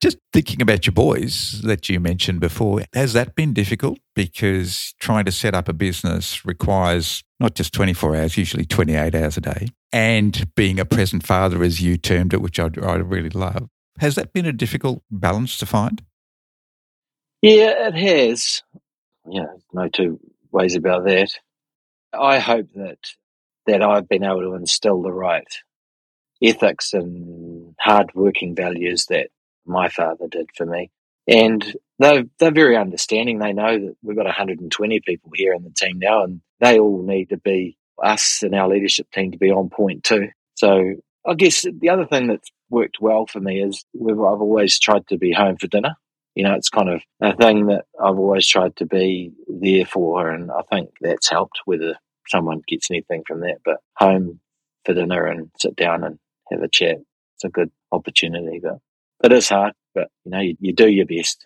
Just 0.01 0.17
thinking 0.31 0.61
about 0.61 0.85
your 0.85 0.93
boys 0.93 1.61
that 1.63 1.89
you 1.89 1.99
mentioned 1.99 2.39
before, 2.39 2.83
has 2.93 3.11
that 3.13 3.35
been 3.35 3.53
difficult? 3.53 3.99
Because 4.15 4.93
trying 4.99 5.25
to 5.25 5.31
set 5.31 5.53
up 5.53 5.67
a 5.67 5.73
business 5.73 6.45
requires 6.45 7.21
not 7.39 7.53
just 7.55 7.73
24 7.73 8.15
hours, 8.15 8.37
usually 8.37 8.65
28 8.65 9.13
hours 9.13 9.35
a 9.35 9.41
day, 9.41 9.67
and 9.91 10.53
being 10.55 10.79
a 10.79 10.85
present 10.85 11.25
father, 11.25 11.63
as 11.63 11.81
you 11.81 11.97
termed 11.97 12.33
it, 12.33 12.41
which 12.41 12.59
I, 12.59 12.69
I 12.81 12.95
really 12.95 13.29
love. 13.29 13.67
Has 13.99 14.15
that 14.15 14.31
been 14.31 14.45
a 14.45 14.53
difficult 14.53 15.03
balance 15.11 15.57
to 15.57 15.65
find? 15.65 16.01
Yeah, 17.41 17.87
it 17.87 17.95
has. 17.95 18.63
Yeah, 19.29 19.47
no 19.73 19.89
two 19.89 20.19
ways 20.51 20.75
about 20.75 21.05
that. 21.05 21.33
I 22.13 22.39
hope 22.39 22.67
that 22.75 22.99
that 23.65 23.81
I've 23.81 24.07
been 24.07 24.23
able 24.23 24.41
to 24.41 24.55
instill 24.55 25.01
the 25.01 25.11
right 25.11 25.47
ethics 26.41 26.93
and 26.93 27.75
hard 27.79 28.11
working 28.15 28.55
values 28.55 29.05
that 29.09 29.29
my 29.69 29.89
father 29.89 30.27
did 30.29 30.49
for 30.55 30.65
me. 30.65 30.91
And 31.27 31.75
they're, 31.99 32.23
they're 32.39 32.51
very 32.51 32.75
understanding. 32.75 33.39
They 33.39 33.53
know 33.53 33.77
that 33.77 33.95
we've 34.01 34.17
got 34.17 34.25
120 34.25 34.99
people 35.01 35.31
here 35.35 35.53
in 35.53 35.63
the 35.63 35.69
team 35.69 35.99
now, 35.99 36.23
and 36.23 36.41
they 36.59 36.79
all 36.79 37.03
need 37.03 37.29
to 37.29 37.37
be 37.37 37.77
us 38.03 38.41
and 38.43 38.55
our 38.55 38.67
leadership 38.67 39.11
team 39.11 39.31
to 39.31 39.37
be 39.37 39.51
on 39.51 39.69
point 39.69 40.03
too. 40.03 40.29
So 40.55 40.95
I 41.25 41.33
guess 41.35 41.65
the 41.79 41.89
other 41.89 42.05
thing 42.05 42.27
that's 42.27 42.49
worked 42.69 42.97
well 42.99 43.25
for 43.25 43.39
me 43.39 43.61
is 43.61 43.85
I've 43.95 44.19
always 44.19 44.79
tried 44.79 45.07
to 45.07 45.17
be 45.17 45.31
home 45.31 45.57
for 45.57 45.67
dinner. 45.67 45.95
You 46.35 46.43
know, 46.43 46.53
it's 46.53 46.69
kind 46.69 46.89
of 46.89 47.01
a 47.21 47.35
thing 47.35 47.67
that 47.67 47.85
I've 48.01 48.17
always 48.17 48.47
tried 48.47 48.75
to 48.77 48.85
be 48.85 49.31
there 49.47 49.85
for, 49.85 50.29
and 50.29 50.51
I 50.51 50.61
think 50.71 50.91
that's 51.01 51.29
helped 51.29 51.59
whether 51.65 51.95
someone 52.27 52.61
gets 52.67 52.89
anything 52.89 53.23
from 53.27 53.41
that. 53.41 53.57
But 53.65 53.77
home 53.95 54.39
for 54.85 54.93
dinner 54.93 55.25
and 55.25 55.51
sit 55.59 55.75
down 55.75 56.03
and 56.03 56.17
have 56.51 56.61
a 56.61 56.69
chat, 56.69 56.97
it's 57.35 57.43
a 57.43 57.49
good 57.49 57.71
opportunity. 57.91 58.59
But 58.63 58.77
it 59.23 59.31
is 59.31 59.49
hard, 59.49 59.73
but 59.93 60.09
you 60.25 60.31
know, 60.31 60.39
you, 60.39 60.55
you 60.59 60.73
do 60.73 60.89
your 60.89 61.05
best. 61.05 61.45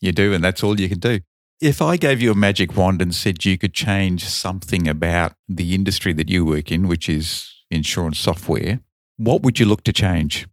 You 0.00 0.12
do, 0.12 0.32
and 0.32 0.42
that's 0.42 0.62
all 0.62 0.80
you 0.80 0.88
can 0.88 0.98
do. 0.98 1.20
If 1.60 1.82
I 1.82 1.96
gave 1.96 2.22
you 2.22 2.32
a 2.32 2.34
magic 2.34 2.74
wand 2.74 3.02
and 3.02 3.14
said 3.14 3.44
you 3.44 3.58
could 3.58 3.74
change 3.74 4.24
something 4.24 4.88
about 4.88 5.34
the 5.46 5.74
industry 5.74 6.14
that 6.14 6.30
you 6.30 6.44
work 6.44 6.72
in, 6.72 6.88
which 6.88 7.08
is 7.08 7.52
insurance 7.70 8.18
software, 8.18 8.80
what 9.18 9.42
would 9.42 9.58
you 9.58 9.66
look 9.66 9.84
to 9.84 9.92
change? 9.92 10.48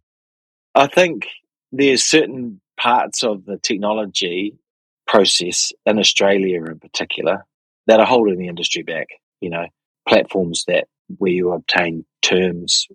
I 0.74 0.86
think 0.86 1.26
there's 1.72 2.04
certain 2.04 2.60
parts 2.78 3.24
of 3.24 3.46
the 3.46 3.58
technology 3.58 4.58
process 5.06 5.72
in 5.86 5.98
Australia 5.98 6.64
in 6.66 6.78
particular 6.78 7.46
that 7.86 8.00
are 8.00 8.06
holding 8.06 8.38
the 8.38 8.48
industry 8.48 8.82
back. 8.82 9.08
You 9.40 9.50
know, 9.50 9.66
platforms 10.06 10.64
that 10.68 10.88
where 11.16 11.32
you 11.32 11.52
obtain 11.52 12.04
terms, 12.20 12.86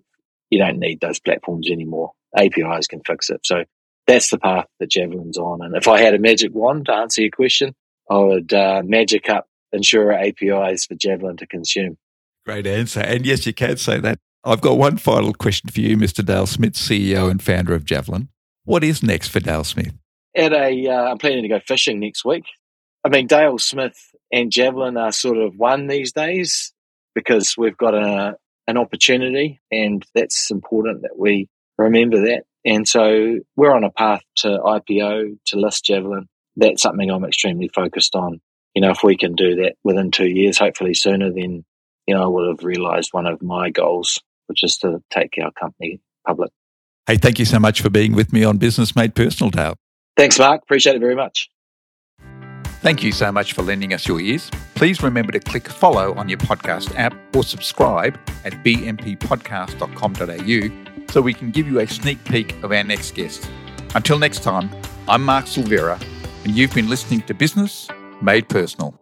you 0.50 0.58
don't 0.58 0.78
need 0.78 1.00
those 1.00 1.18
platforms 1.18 1.68
anymore. 1.70 2.12
APIs 2.36 2.86
can 2.86 3.00
fix 3.06 3.30
it. 3.30 3.40
So 3.44 3.64
that's 4.06 4.30
the 4.30 4.38
path 4.38 4.66
that 4.80 4.90
Javelin's 4.90 5.38
on. 5.38 5.62
And 5.62 5.76
if 5.76 5.88
I 5.88 6.00
had 6.00 6.14
a 6.14 6.18
magic 6.18 6.54
wand 6.54 6.86
to 6.86 6.94
answer 6.94 7.22
your 7.22 7.30
question, 7.30 7.74
I 8.10 8.18
would 8.18 8.52
uh, 8.52 8.82
magic 8.84 9.28
up 9.28 9.46
insurer 9.72 10.12
APIs 10.12 10.86
for 10.86 10.94
Javelin 10.94 11.36
to 11.38 11.46
consume. 11.46 11.96
Great 12.44 12.66
answer. 12.66 13.00
And 13.00 13.24
yes, 13.24 13.46
you 13.46 13.54
can 13.54 13.76
say 13.76 13.98
that. 14.00 14.18
I've 14.44 14.60
got 14.60 14.76
one 14.76 14.98
final 14.98 15.32
question 15.32 15.70
for 15.70 15.80
you, 15.80 15.96
Mr. 15.96 16.24
Dale 16.24 16.46
Smith, 16.46 16.74
CEO 16.74 17.30
and 17.30 17.42
founder 17.42 17.74
of 17.74 17.84
Javelin. 17.84 18.28
What 18.64 18.84
is 18.84 19.02
next 19.02 19.28
for 19.28 19.40
Dale 19.40 19.64
Smith? 19.64 19.94
At 20.36 20.52
a, 20.52 20.88
uh, 20.88 21.10
I'm 21.10 21.18
planning 21.18 21.42
to 21.42 21.48
go 21.48 21.60
fishing 21.60 22.00
next 22.00 22.24
week. 22.24 22.44
I 23.04 23.08
mean, 23.08 23.26
Dale 23.26 23.58
Smith 23.58 23.96
and 24.30 24.50
Javelin 24.50 24.96
are 24.96 25.12
sort 25.12 25.38
of 25.38 25.56
one 25.56 25.86
these 25.86 26.12
days 26.12 26.72
because 27.14 27.54
we've 27.56 27.76
got 27.76 27.94
a, 27.94 28.36
an 28.66 28.76
opportunity, 28.76 29.60
and 29.70 30.04
that's 30.14 30.50
important 30.50 31.02
that 31.02 31.18
we 31.18 31.48
remember 31.78 32.22
that. 32.22 32.44
And 32.64 32.88
so 32.88 33.38
we're 33.56 33.74
on 33.74 33.84
a 33.84 33.90
path 33.90 34.22
to 34.36 34.48
IPO, 34.48 35.38
to 35.46 35.58
list 35.58 35.84
Javelin. 35.84 36.28
That's 36.56 36.82
something 36.82 37.10
I'm 37.10 37.24
extremely 37.24 37.68
focused 37.68 38.14
on. 38.14 38.40
You 38.74 38.82
know, 38.82 38.90
if 38.90 39.02
we 39.04 39.16
can 39.16 39.34
do 39.34 39.56
that 39.56 39.74
within 39.84 40.10
two 40.10 40.28
years, 40.28 40.58
hopefully 40.58 40.94
sooner, 40.94 41.30
then, 41.30 41.64
you 42.06 42.14
know, 42.14 42.22
I 42.22 42.26
would 42.26 42.48
have 42.48 42.64
realized 42.64 43.10
one 43.12 43.26
of 43.26 43.42
my 43.42 43.70
goals, 43.70 44.20
which 44.46 44.64
is 44.64 44.78
to 44.78 45.02
take 45.10 45.34
our 45.42 45.52
company 45.52 46.00
public. 46.26 46.50
Hey, 47.06 47.18
thank 47.18 47.38
you 47.38 47.44
so 47.44 47.58
much 47.58 47.82
for 47.82 47.90
being 47.90 48.14
with 48.14 48.32
me 48.32 48.44
on 48.44 48.56
Business 48.56 48.96
Made 48.96 49.14
Personal, 49.14 49.50
Dale. 49.50 49.74
Thanks, 50.16 50.38
Mark. 50.38 50.62
Appreciate 50.62 50.96
it 50.96 51.00
very 51.00 51.16
much. 51.16 51.50
Thank 52.80 53.02
you 53.02 53.12
so 53.12 53.30
much 53.32 53.52
for 53.52 53.62
lending 53.62 53.92
us 53.94 54.06
your 54.06 54.20
ears. 54.20 54.50
Please 54.74 55.02
remember 55.02 55.32
to 55.32 55.40
click 55.40 55.68
follow 55.68 56.14
on 56.14 56.28
your 56.28 56.38
podcast 56.38 56.94
app 56.96 57.14
or 57.34 57.42
subscribe 57.42 58.16
at 58.44 58.52
bmpodcast.com.au 58.64 60.93
so 61.14 61.22
we 61.22 61.32
can 61.32 61.52
give 61.52 61.68
you 61.68 61.78
a 61.78 61.86
sneak 61.86 62.18
peek 62.24 62.60
of 62.64 62.72
our 62.72 62.82
next 62.82 63.14
guest. 63.14 63.48
Until 63.94 64.18
next 64.18 64.42
time, 64.42 64.68
I'm 65.06 65.22
Mark 65.22 65.44
Silvera, 65.44 65.96
and 66.44 66.56
you've 66.56 66.74
been 66.74 66.88
listening 66.88 67.22
to 67.28 67.34
Business 67.34 67.88
Made 68.20 68.48
Personal. 68.48 68.98